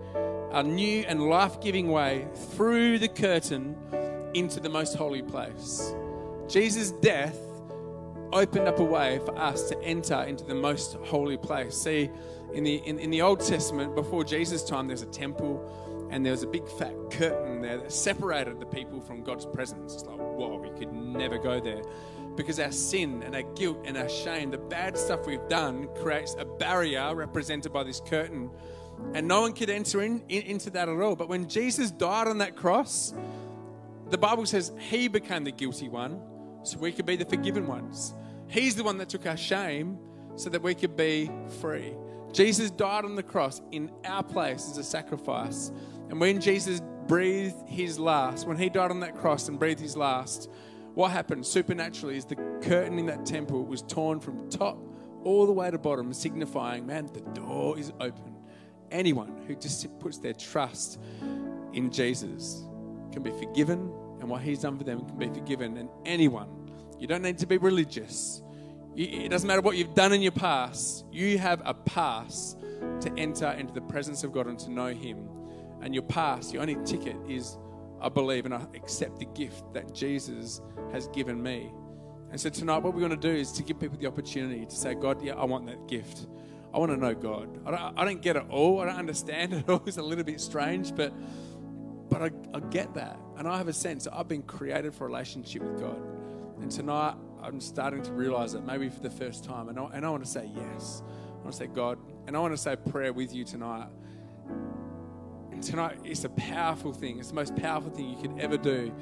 a 0.53 0.63
new 0.63 1.05
and 1.07 1.29
life 1.29 1.61
giving 1.61 1.91
way 1.91 2.27
through 2.51 2.99
the 2.99 3.09
curtain 3.09 3.77
into 4.35 4.59
the 4.59 4.69
most 4.69 4.97
holy 4.97 5.23
place. 5.23 5.95
Jesus' 6.49 6.91
death 6.91 7.39
opened 8.33 8.67
up 8.67 8.81
a 8.81 8.85
way 8.85 9.21
for 9.25 9.37
us 9.39 9.69
to 9.69 9.81
enter 9.83 10.23
into 10.23 10.45
the 10.45 10.55
most 10.55 10.95
holy 11.05 11.37
place. 11.37 11.77
See, 11.77 12.11
in 12.53 12.65
the, 12.65 12.77
in, 12.77 12.99
in 12.99 13.11
the 13.11 13.23
Old 13.23 13.41
Testament, 13.41 13.95
before 13.95 14.25
Jesus' 14.25 14.65
time, 14.65 14.89
there's 14.89 15.03
a 15.03 15.07
temple 15.07 16.09
and 16.11 16.25
there 16.25 16.33
was 16.33 16.43
a 16.43 16.47
big 16.47 16.69
fat 16.69 16.95
curtain 17.11 17.63
there 17.63 17.79
that 17.79 17.91
separated 17.91 18.61
the 18.61 18.67
people 18.67 19.01
from 19.01 19.23
God's 19.23 19.47
presence. 19.47 19.95
It's 19.95 20.05
like, 20.05 20.19
whoa, 20.19 20.59
we 20.59 20.71
could 20.79 20.93
never 20.93 21.39
go 21.39 21.61
there. 21.61 21.83
Because 22.37 22.59
our 22.59 22.73
sin 22.73 23.23
and 23.23 23.35
our 23.35 23.43
guilt 23.55 23.79
and 23.85 23.97
our 23.97 24.09
shame, 24.09 24.51
the 24.51 24.59
bad 24.59 24.99
stuff 24.99 25.27
we've 25.27 25.49
done, 25.49 25.89
creates 26.03 26.37
a 26.39 26.45
barrier 26.45 27.15
represented 27.15 27.73
by 27.73 27.85
this 27.85 28.01
curtain. 28.01 28.51
And 29.15 29.27
no 29.27 29.41
one 29.41 29.53
could 29.53 29.71
enter 29.71 30.03
in, 30.03 30.23
in, 30.29 30.43
into 30.43 30.71
that 30.71 30.89
at 30.89 31.01
all. 31.01 31.17
But 31.17 31.29
when 31.29 31.49
Jesus 31.49 31.91
died 31.91 32.29
on 32.29 32.39
that 32.39 32.57
cross, 32.57 33.15
the 34.11 34.19
Bible 34.19 34.47
says 34.47 34.73
he 34.79 35.09
became 35.09 35.45
the 35.45 35.53
guilty 35.53 35.89
one 35.89 36.21
so 36.65 36.79
we 36.79 36.93
could 36.93 37.07
be 37.07 37.17
the 37.17 37.25
forgiven 37.25 37.67
ones. 37.67 38.15
He's 38.49 38.75
the 38.75 38.85
one 38.85 38.99
that 38.99 39.09
took 39.09 39.27
our 39.27 39.37
shame 39.37 39.99
so 40.37 40.51
that 40.51 40.63
we 40.63 40.75
could 40.75 40.97
be 40.97 41.31
free. 41.61 41.95
Jesus 42.33 42.71
died 42.71 43.05
on 43.05 43.15
the 43.15 43.23
cross 43.23 43.63
in 43.71 43.91
our 44.05 44.23
place 44.23 44.69
as 44.69 44.79
a 44.79 44.85
sacrifice. 44.85 45.71
And 46.11 46.21
when 46.21 46.41
Jesus 46.41 46.81
breathed 47.07 47.69
his 47.69 47.99
last, 47.99 48.47
when 48.47 48.57
he 48.57 48.69
died 48.69 48.91
on 48.91 49.01
that 49.01 49.17
cross 49.17 49.49
and 49.49 49.59
breathed 49.59 49.81
his 49.81 49.97
last, 49.97 50.51
what 50.95 51.11
happened 51.11 51.47
supernaturally 51.47 52.17
is 52.17 52.25
the 52.25 52.37
curtain 52.37 52.99
in 52.99 53.07
that 53.07 53.25
temple 53.25 53.65
was 53.65 53.83
torn 53.83 54.21
from 54.21 54.49
top 54.49 54.79
all 55.25 55.47
the 55.47 55.53
way 55.53 55.71
to 55.71 55.79
bottom, 55.79 56.13
signifying, 56.13 56.87
man, 56.87 57.09
the 57.13 57.21
door 57.41 57.79
is 57.79 57.93
open. 58.01 58.37
Anyone 58.91 59.43
who 59.47 59.55
just 59.55 59.99
puts 59.99 60.19
their 60.19 60.35
trust 60.35 61.01
in 61.73 61.91
Jesus 61.91 62.65
can 63.11 63.23
be 63.23 63.31
forgiven, 63.31 63.91
and 64.25 64.31
what 64.31 64.41
he's 64.41 64.61
done 64.61 64.79
for 64.79 64.85
them 64.85 65.05
can 65.05 65.19
be 65.19 65.29
forgiven. 65.29 65.77
And 65.77 65.91
anyone, 66.07 66.49
you 66.99 67.07
don't 67.07 67.21
need 67.21 67.37
to 67.39 67.47
be 67.47 67.59
religious. 67.59 68.43
It 68.97 69.31
doesn't 69.31 69.47
matter 69.47 69.61
what 69.61 69.77
you've 69.77 69.95
done 69.95 70.15
in 70.15 70.23
your 70.23 70.33
past, 70.33 71.05
you 71.13 71.37
have 71.37 71.61
a 71.67 71.75
pass 71.75 72.57
to 73.03 73.13
enter 73.19 73.51
into 73.51 73.75
the 73.75 73.83
presence 73.83 74.25
of 74.25 74.33
God 74.33 74.47
and 74.47 74.59
to 74.61 74.71
know 74.71 74.87
Him. 74.87 75.29
And 75.83 75.93
your 75.93 76.05
pass, 76.05 76.55
your 76.55 76.63
only 76.63 76.79
ticket 76.87 77.17
is 77.29 77.59
I 78.01 78.09
believe 78.09 78.47
and 78.47 78.55
I 78.55 78.63
accept 78.75 79.19
the 79.19 79.27
gift 79.27 79.75
that 79.75 79.95
Jesus 79.95 80.63
has 80.93 81.09
given 81.09 81.43
me. 81.43 81.71
And 82.31 82.41
so 82.41 82.49
tonight, 82.49 82.79
what 82.79 82.95
we're 82.95 83.01
going 83.01 83.11
to 83.11 83.17
do 83.19 83.29
is 83.29 83.53
to 83.53 83.63
give 83.63 83.79
people 83.79 83.99
the 83.99 84.07
opportunity 84.07 84.65
to 84.65 84.75
say, 84.75 84.95
God, 84.95 85.23
yeah, 85.23 85.35
I 85.35 85.45
want 85.45 85.67
that 85.67 85.87
gift. 85.87 86.29
I 86.73 86.79
want 86.79 86.93
to 86.93 86.97
know 86.97 87.15
God. 87.15 87.61
I 87.67 87.71
don't, 87.73 87.99
I 87.99 88.05
don't 88.07 88.23
get 88.23 88.37
it 88.37 88.45
all. 88.49 88.81
I 88.81 88.87
don't 88.87 88.97
understand 88.97 89.53
it 89.53 89.69
all. 89.69 89.83
It's 89.85 89.99
a 89.99 90.03
little 90.03 90.25
bit 90.25 90.41
strange, 90.41 90.97
but 90.97 91.13
but 92.09 92.23
I, 92.23 92.31
I 92.55 92.61
get 92.71 92.95
that. 92.95 93.19
And 93.37 93.49
I 93.49 93.59
have 93.59 93.69
a 93.69 93.73
sense 93.73 94.05
that 94.05 94.15
I've 94.15 94.29
been 94.29 94.43
created 94.43 94.95
for 94.95 95.05
a 95.05 95.07
relationship 95.09 95.63
with 95.63 95.81
God. 95.81 96.01
And 96.61 96.71
tonight, 96.71 97.15
I'm 97.43 97.61
starting 97.61 98.03
to 98.03 98.13
realize 98.13 98.53
that 98.53 98.65
maybe 98.65 98.89
for 98.89 99.01
the 99.01 99.11
first 99.11 99.45
time. 99.45 99.69
And 99.69 99.79
I, 99.79 99.85
and 99.93 100.07
I 100.07 100.11
want 100.11 100.25
to 100.25 100.31
say 100.31 100.49
yes. 100.55 101.03
I 101.07 101.43
want 101.43 101.53
to 101.53 101.59
say, 101.59 101.67
God, 101.67 101.99
and 102.27 102.37
I 102.37 102.41
want 102.41 102.55
to 102.55 102.59
say 102.59 102.77
prayer 102.77 103.13
with 103.13 103.35
you 103.35 103.45
tonight. 103.45 103.89
And 105.53 105.63
tonight, 105.63 105.99
it's 106.05 106.25
a 106.25 106.31
powerful 106.31 106.93
thing. 106.93 107.19
It's 107.19 107.29
the 107.29 107.35
most 107.35 107.55
powerful 107.57 107.91
thing 107.91 108.09
you 108.09 108.17
could 108.17 108.39
ever 108.39 108.57
do 108.57 108.93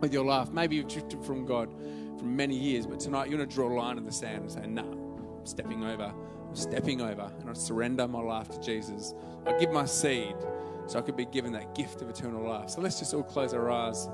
with 0.00 0.12
your 0.12 0.24
life. 0.24 0.50
Maybe 0.50 0.76
you've 0.76 0.88
drifted 0.88 1.24
from 1.24 1.44
God 1.44 1.70
for 2.18 2.24
many 2.24 2.56
years, 2.56 2.86
but 2.86 3.00
tonight 3.00 3.28
you 3.28 3.36
want 3.36 3.50
to 3.50 3.54
draw 3.54 3.68
a 3.68 3.74
line 3.74 3.98
in 3.98 4.04
the 4.04 4.12
sand 4.12 4.42
and 4.42 4.52
say, 4.52 4.66
nah, 4.66 4.82
I'm 4.82 5.46
stepping 5.46 5.84
over. 5.84 6.12
I'm 6.48 6.56
stepping 6.56 7.00
over 7.00 7.32
and 7.40 7.50
I 7.50 7.52
surrender 7.52 8.06
my 8.08 8.20
life 8.20 8.48
to 8.50 8.60
Jesus. 8.60 9.14
I 9.46 9.52
give 9.58 9.72
my 9.72 9.84
seed 9.84 10.36
so 10.86 10.98
I 10.98 11.02
could 11.02 11.16
be 11.16 11.24
given 11.24 11.52
that 11.52 11.74
gift 11.74 12.02
of 12.02 12.08
eternal 12.08 12.46
life. 12.46 12.70
So 12.70 12.80
let's 12.80 12.98
just 12.98 13.14
all 13.14 13.22
close 13.22 13.54
our 13.54 13.70
eyes 13.70 14.08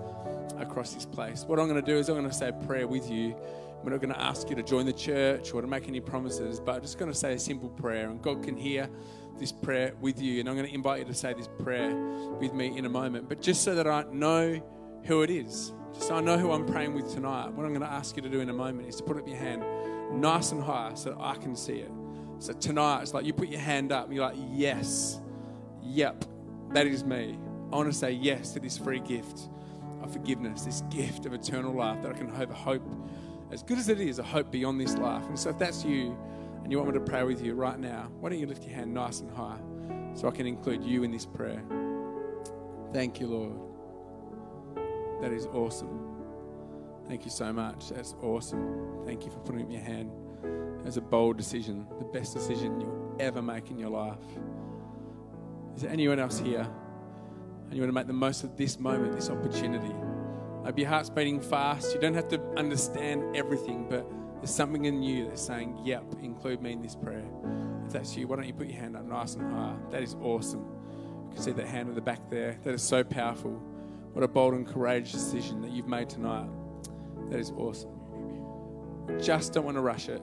across 0.59 0.95
this 0.95 1.05
place. 1.05 1.45
What 1.47 1.59
I'm 1.59 1.69
going 1.69 1.83
to 1.83 1.87
do 1.87 1.99
is 1.99 2.09
I'm 2.09 2.17
going 2.17 2.29
to 2.29 2.35
say 2.35 2.49
a 2.49 2.53
prayer 2.53 2.87
with 2.87 3.11
you. 3.11 3.35
We're 3.83 3.93
not 3.93 4.01
going 4.01 4.13
to 4.13 4.21
ask 4.21 4.51
you 4.51 4.57
to 4.57 4.63
join 4.63 4.85
the 4.85 4.93
church 4.93 5.55
or 5.55 5.63
to 5.63 5.67
make 5.67 5.89
any 5.89 6.01
promises, 6.01 6.61
but 6.61 6.77
I'm 6.77 6.83
just 6.83 6.99
going 6.99 7.11
to 7.11 7.17
say 7.17 7.35
a 7.35 7.39
simple 7.39 7.71
prayer, 7.71 8.11
and 8.11 8.21
God 8.21 8.43
can 8.43 8.57
hear 8.57 8.91
this 9.39 9.53
prayer 9.53 9.95
with 10.01 10.21
you. 10.21 10.41
And 10.41 10.49
I'm 10.49 10.55
going 10.55 10.69
to 10.69 10.75
invite 10.75 10.99
you 11.01 11.07
to 11.07 11.15
say 11.15 11.33
this 11.33 11.49
prayer 11.63 11.95
with 12.39 12.53
me 12.53 12.77
in 12.77 12.85
a 12.85 12.91
moment. 12.91 13.29
But 13.29 13.41
just 13.41 13.63
so 13.63 13.75
that 13.75 13.87
I 13.87 14.05
know 14.13 14.61
who 15.05 15.23
it 15.23 15.31
is, 15.31 15.73
just 15.95 16.09
so 16.09 16.17
I 16.17 16.21
know 16.21 16.37
who 16.37 16.53
I'm 16.53 16.67
praying 16.67 16.95
with 16.95 17.11
tonight, 17.13 17.49
what 17.53 17.65
I'm 17.65 17.73
going 17.73 17.81
to 17.81 17.91
ask 17.91 18.17
you 18.17 18.23
to 18.23 18.29
do 18.29 18.41
in 18.41 18.51
a 18.51 18.53
moment 18.53 18.87
is 18.89 18.97
to 18.97 19.03
put 19.03 19.17
up 19.17 19.27
your 19.27 19.39
hand 19.39 19.65
nice 20.13 20.53
and 20.53 20.63
high 20.63 20.93
so 20.95 21.11
that 21.11 21.19
I 21.19 21.37
can 21.37 21.57
see 21.57 21.77
it. 21.77 21.91
So 22.39 22.53
tonight, 22.53 23.03
it's 23.03 23.15
like 23.15 23.25
you 23.25 23.33
put 23.33 23.49
your 23.49 23.61
hand 23.61 23.93
up 23.93 24.07
and 24.07 24.15
you're 24.15 24.27
like, 24.27 24.37
yes, 24.53 25.21
yep, 25.83 26.25
that 26.73 26.87
is 26.87 27.05
me. 27.05 27.39
I 27.73 27.77
want 27.77 27.91
to 27.91 27.97
say 27.97 28.13
yes 28.13 28.53
to 28.53 28.61
this 28.61 28.79
free 28.79 29.01
gift 29.01 29.49
of 30.03 30.13
forgiveness, 30.13 30.63
this 30.63 30.83
gift 30.91 31.27
of 31.27 31.33
eternal 31.33 31.73
life 31.73 32.03
that 32.03 32.13
I 32.13 32.15
can 32.19 32.29
have 32.35 32.51
a 32.51 32.55
hope, 32.55 32.83
as 33.51 33.63
good 33.63 33.79
as 33.79 33.89
it 33.89 34.01
is, 34.01 34.19
a 34.19 34.23
hope 34.23 34.51
beyond 34.51 34.81
this 34.81 34.97
life. 34.97 35.25
And 35.27 35.39
so 35.39 35.51
if 35.51 35.59
that's 35.59 35.85
you 35.85 36.17
and 36.63 36.73
you 36.73 36.79
want 36.79 36.93
me 36.93 36.99
to 36.99 37.05
pray 37.05 37.23
with 37.25 37.43
you 37.45 37.55
right 37.55 37.79
now, 37.79 38.11
why 38.21 38.31
don't 38.31 38.39
you 38.39 38.47
lift 38.47 38.65
your 38.65 38.75
hand 38.75 38.93
nice 38.95 39.21
and 39.21 39.31
high 39.31 39.59
so 40.15 40.29
I 40.29 40.31
can 40.31 40.47
include 40.47 40.85
you 40.85 41.03
in 41.03 41.11
this 41.11 41.27
prayer? 41.27 41.63
Thank 42.93 43.21
you, 43.21 43.27
Lord. 43.27 45.23
That 45.23 45.33
is 45.33 45.47
awesome. 45.47 46.07
Thank 47.07 47.25
you 47.25 47.31
so 47.31 47.53
much. 47.53 47.91
That's 47.91 48.15
awesome. 48.23 49.05
Thank 49.05 49.25
you 49.25 49.31
for 49.31 49.39
putting 49.41 49.63
up 49.63 49.71
your 49.71 49.81
hand. 49.81 50.11
Was 50.85 50.97
a 50.97 51.01
bold 51.01 51.37
decision, 51.37 51.87
the 51.99 52.05
best 52.05 52.33
decision 52.33 52.81
you'll 52.81 53.17
ever 53.21 53.43
make 53.43 53.71
in 53.71 53.79
your 53.79 53.91
life. 53.91 54.17
Is 55.81 55.85
there 55.85 55.93
anyone 55.93 56.19
else 56.19 56.39
here? 56.39 56.61
And 56.61 57.75
you 57.75 57.81
want 57.81 57.89
to 57.89 57.95
make 57.95 58.07
the 58.07 58.13
most 58.13 58.45
of 58.45 58.55
this 58.55 58.79
moment, 58.79 59.15
this 59.15 59.31
opportunity? 59.31 59.95
Maybe 60.63 60.83
your 60.83 60.91
heart's 60.91 61.09
beating 61.09 61.41
fast. 61.41 61.95
You 61.95 62.01
don't 62.03 62.13
have 62.13 62.29
to 62.29 62.41
understand 62.59 63.35
everything, 63.35 63.87
but 63.89 64.07
there's 64.37 64.55
something 64.55 64.85
in 64.85 65.03
you 65.03 65.29
that's 65.29 65.41
saying, 65.41 65.81
Yep, 65.83 66.17
include 66.21 66.61
me 66.61 66.73
in 66.73 66.83
this 66.83 66.95
prayer. 66.95 67.25
If 67.87 67.95
that's 67.95 68.15
you, 68.15 68.29
why 68.29 68.37
don't 68.37 68.47
you 68.47 68.53
put 68.53 68.67
your 68.67 68.79
hand 68.79 68.95
up 68.95 69.07
nice 69.07 69.37
and 69.37 69.51
high? 69.51 69.75
That 69.91 70.03
is 70.03 70.17
awesome. 70.21 70.67
You 71.31 71.35
can 71.37 71.43
see 71.43 71.53
that 71.53 71.67
hand 71.67 71.89
at 71.89 71.95
the 71.95 72.03
back 72.03 72.29
there. 72.29 72.59
That 72.63 72.75
is 72.75 72.83
so 72.83 73.03
powerful. 73.03 73.53
What 74.13 74.23
a 74.23 74.29
bold 74.29 74.53
and 74.53 74.67
courageous 74.67 75.13
decision 75.13 75.63
that 75.63 75.71
you've 75.71 75.89
made 75.89 76.11
tonight. 76.11 76.51
That 77.31 77.41
is 77.41 77.53
awesome. 77.53 77.89
Just 79.19 79.55
don't 79.55 79.65
want 79.65 79.79
to 79.79 79.81
rush 79.81 80.11
it. 80.11 80.21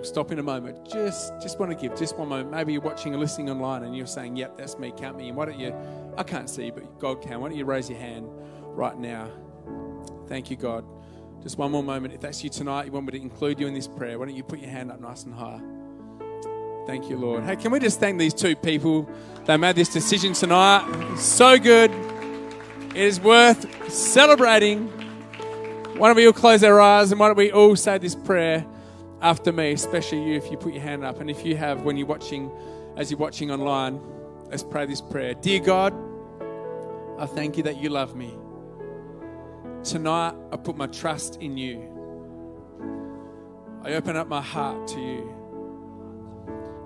We'll 0.00 0.08
stop 0.08 0.32
in 0.32 0.38
a 0.38 0.42
moment. 0.42 0.90
Just 0.90 1.34
just 1.42 1.58
want 1.58 1.70
to 1.72 1.76
give 1.76 1.94
just 1.94 2.16
one 2.16 2.30
moment. 2.30 2.50
Maybe 2.50 2.72
you're 2.72 2.80
watching 2.80 3.14
or 3.14 3.18
listening 3.18 3.50
online 3.50 3.82
and 3.82 3.94
you're 3.94 4.06
saying, 4.06 4.34
Yep, 4.34 4.56
that's 4.56 4.78
me, 4.78 4.94
count 4.96 5.18
me 5.18 5.28
in. 5.28 5.34
Why 5.34 5.44
don't 5.44 5.60
you 5.60 5.74
I 6.16 6.22
can't 6.22 6.48
see, 6.48 6.64
you, 6.66 6.72
but 6.72 6.98
God 6.98 7.20
can. 7.20 7.38
Why 7.38 7.50
don't 7.50 7.58
you 7.58 7.66
raise 7.66 7.90
your 7.90 7.98
hand 7.98 8.26
right 8.62 8.98
now? 8.98 9.28
Thank 10.26 10.50
you, 10.50 10.56
God. 10.56 10.86
Just 11.42 11.58
one 11.58 11.70
more 11.70 11.82
moment. 11.82 12.14
If 12.14 12.22
that's 12.22 12.42
you 12.42 12.48
tonight, 12.48 12.86
you 12.86 12.92
want 12.92 13.12
me 13.12 13.12
to 13.12 13.20
include 13.20 13.60
you 13.60 13.66
in 13.66 13.74
this 13.74 13.86
prayer, 13.86 14.18
why 14.18 14.24
don't 14.24 14.34
you 14.34 14.42
put 14.42 14.58
your 14.58 14.70
hand 14.70 14.90
up 14.90 15.02
nice 15.02 15.24
and 15.24 15.34
high? 15.34 15.60
Thank 16.86 17.10
you, 17.10 17.18
Lord. 17.18 17.44
Hey, 17.44 17.56
can 17.56 17.70
we 17.70 17.78
just 17.78 18.00
thank 18.00 18.18
these 18.18 18.32
two 18.32 18.56
people? 18.56 19.06
They 19.44 19.58
made 19.58 19.76
this 19.76 19.90
decision 19.90 20.32
tonight. 20.32 21.16
so 21.18 21.58
good. 21.58 21.90
It 22.94 22.96
is 22.96 23.20
worth 23.20 23.92
celebrating. 23.92 24.88
Why 25.98 26.08
don't 26.08 26.16
we 26.16 26.26
all 26.26 26.32
close 26.32 26.64
our 26.64 26.80
eyes 26.80 27.12
and 27.12 27.20
why 27.20 27.26
don't 27.26 27.36
we 27.36 27.52
all 27.52 27.76
say 27.76 27.98
this 27.98 28.14
prayer? 28.14 28.64
After 29.22 29.52
me, 29.52 29.72
especially 29.72 30.22
you, 30.22 30.34
if 30.36 30.50
you 30.50 30.56
put 30.56 30.72
your 30.72 30.82
hand 30.82 31.04
up. 31.04 31.20
And 31.20 31.30
if 31.30 31.44
you 31.44 31.56
have, 31.56 31.82
when 31.82 31.96
you're 31.96 32.06
watching, 32.06 32.50
as 32.96 33.10
you're 33.10 33.18
watching 33.18 33.50
online, 33.50 34.00
let's 34.48 34.62
pray 34.62 34.86
this 34.86 35.00
prayer. 35.00 35.34
Dear 35.34 35.60
God, 35.60 35.94
I 37.18 37.26
thank 37.26 37.56
you 37.56 37.62
that 37.64 37.76
you 37.76 37.90
love 37.90 38.16
me. 38.16 38.34
Tonight, 39.84 40.34
I 40.52 40.56
put 40.56 40.76
my 40.76 40.86
trust 40.86 41.36
in 41.36 41.56
you. 41.56 41.86
I 43.82 43.92
open 43.94 44.16
up 44.16 44.28
my 44.28 44.42
heart 44.42 44.88
to 44.88 45.00
you. 45.00 45.36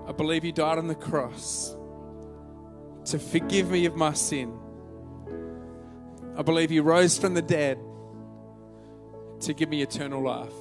I 0.07 0.11
believe 0.11 0.45
you 0.45 0.51
died 0.51 0.77
on 0.77 0.87
the 0.87 0.95
cross 0.95 1.75
to 3.05 3.19
forgive 3.19 3.69
me 3.69 3.85
of 3.85 3.95
my 3.95 4.13
sin. 4.13 4.57
I 6.37 6.41
believe 6.41 6.71
you 6.71 6.83
rose 6.83 7.17
from 7.17 7.33
the 7.33 7.41
dead 7.41 7.79
to 9.41 9.53
give 9.53 9.69
me 9.69 9.81
eternal 9.81 10.21
life. 10.21 10.53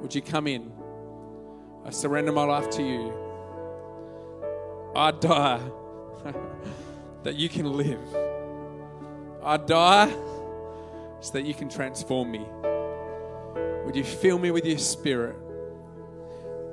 Would 0.00 0.14
you 0.14 0.22
come 0.22 0.46
in? 0.46 0.72
I 1.84 1.90
surrender 1.90 2.32
my 2.32 2.44
life 2.44 2.70
to 2.70 2.82
you. 2.82 3.12
I 4.94 5.10
die 5.12 5.60
that 7.22 7.36
you 7.36 7.48
can 7.48 7.72
live. 7.76 8.00
I 9.42 9.56
die 9.56 10.08
so 11.20 11.32
that 11.32 11.44
you 11.44 11.54
can 11.54 11.68
transform 11.68 12.30
me. 12.30 12.44
Would 13.84 13.96
you 13.96 14.04
fill 14.04 14.38
me 14.38 14.50
with 14.50 14.64
your 14.64 14.78
spirit, 14.78 15.36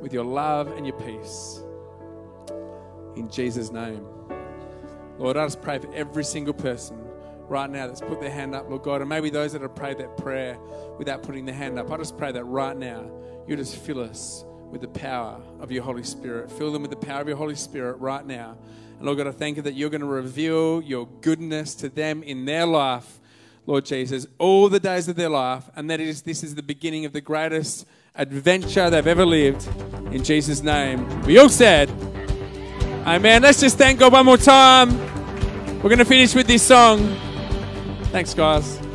with 0.02 0.14
your 0.14 0.26
love 0.26 0.68
and 0.78 0.86
your 0.86 0.98
peace? 1.00 1.62
In 3.16 3.30
Jesus' 3.30 3.72
name. 3.72 4.06
Lord, 5.18 5.38
I 5.38 5.46
just 5.46 5.62
pray 5.62 5.80
for 5.80 5.92
every 5.94 6.24
single 6.24 6.54
person 6.54 7.07
right 7.50 7.70
now 7.70 7.88
that's 7.88 8.02
put 8.02 8.20
their 8.20 8.32
hand 8.32 8.56
up, 8.56 8.70
Lord 8.70 8.84
God, 8.84 9.02
and 9.02 9.10
maybe 9.10 9.30
those 9.30 9.54
that 9.54 9.62
have 9.62 9.76
prayed 9.76 9.98
that 10.00 10.18
prayer 10.18 10.58
without 10.98 11.24
putting 11.24 11.46
their 11.46 11.56
hand 11.56 11.80
up. 11.80 11.92
I 11.92 11.98
just 11.98 12.18
pray 12.18 12.32
that 12.32 12.44
right 12.44 12.76
now 12.76 13.10
you 13.48 13.56
just 13.56 13.76
fill 13.76 14.02
us 14.02 14.44
with 14.70 14.82
the 14.82 14.88
power 14.88 15.42
of 15.60 15.72
your 15.72 15.84
Holy 15.84 16.04
Spirit. 16.04 16.52
Fill 16.52 16.72
them 16.72 16.82
with 16.82 16.92
the 16.92 16.98
power 16.98 17.22
of 17.22 17.28
your 17.28 17.38
Holy 17.38 17.56
Spirit 17.56 17.98
right 18.00 18.26
now. 18.26 18.58
And 18.98 19.06
Lord 19.06 19.18
God, 19.18 19.28
I 19.28 19.32
thank 19.32 19.58
you 19.58 19.64
that 19.64 19.76
you're 19.76 19.90
going 19.90 20.02
to 20.02 20.08
reveal 20.08 20.82
your 20.82 21.08
goodness 21.22 21.76
to 21.76 21.90
them 21.90 22.24
in 22.24 22.46
their 22.46 22.66
life. 22.66 23.20
Lord 23.66 23.84
Jesus, 23.86 24.26
all 24.38 24.70
the 24.70 24.80
days 24.80 25.10
of 25.10 25.18
their 25.18 25.30
life, 25.30 25.70
and 25.76 25.90
that 25.90 26.00
is 26.00 26.22
this 26.22 26.42
is 26.42 26.56
the 26.56 26.64
beginning 26.64 27.04
of 27.04 27.12
the 27.12 27.20
greatest 27.20 27.86
adventure 28.16 28.90
they've 28.90 29.06
ever 29.06 29.26
lived. 29.26 29.68
In 30.14 30.24
Jesus' 30.24 30.64
name. 30.64 31.22
We 31.24 31.38
all 31.38 31.50
said, 31.50 31.90
Amen. 33.06 33.42
Let's 33.42 33.60
just 33.60 33.78
thank 33.78 34.00
God 34.00 34.14
one 34.14 34.26
more 34.26 34.38
time. 34.38 34.98
We're 35.78 35.90
going 35.90 36.00
to 36.00 36.06
finish 36.06 36.34
with 36.34 36.48
this 36.48 36.64
song. 36.64 37.27
Thanks, 38.18 38.34
guys. 38.34 38.87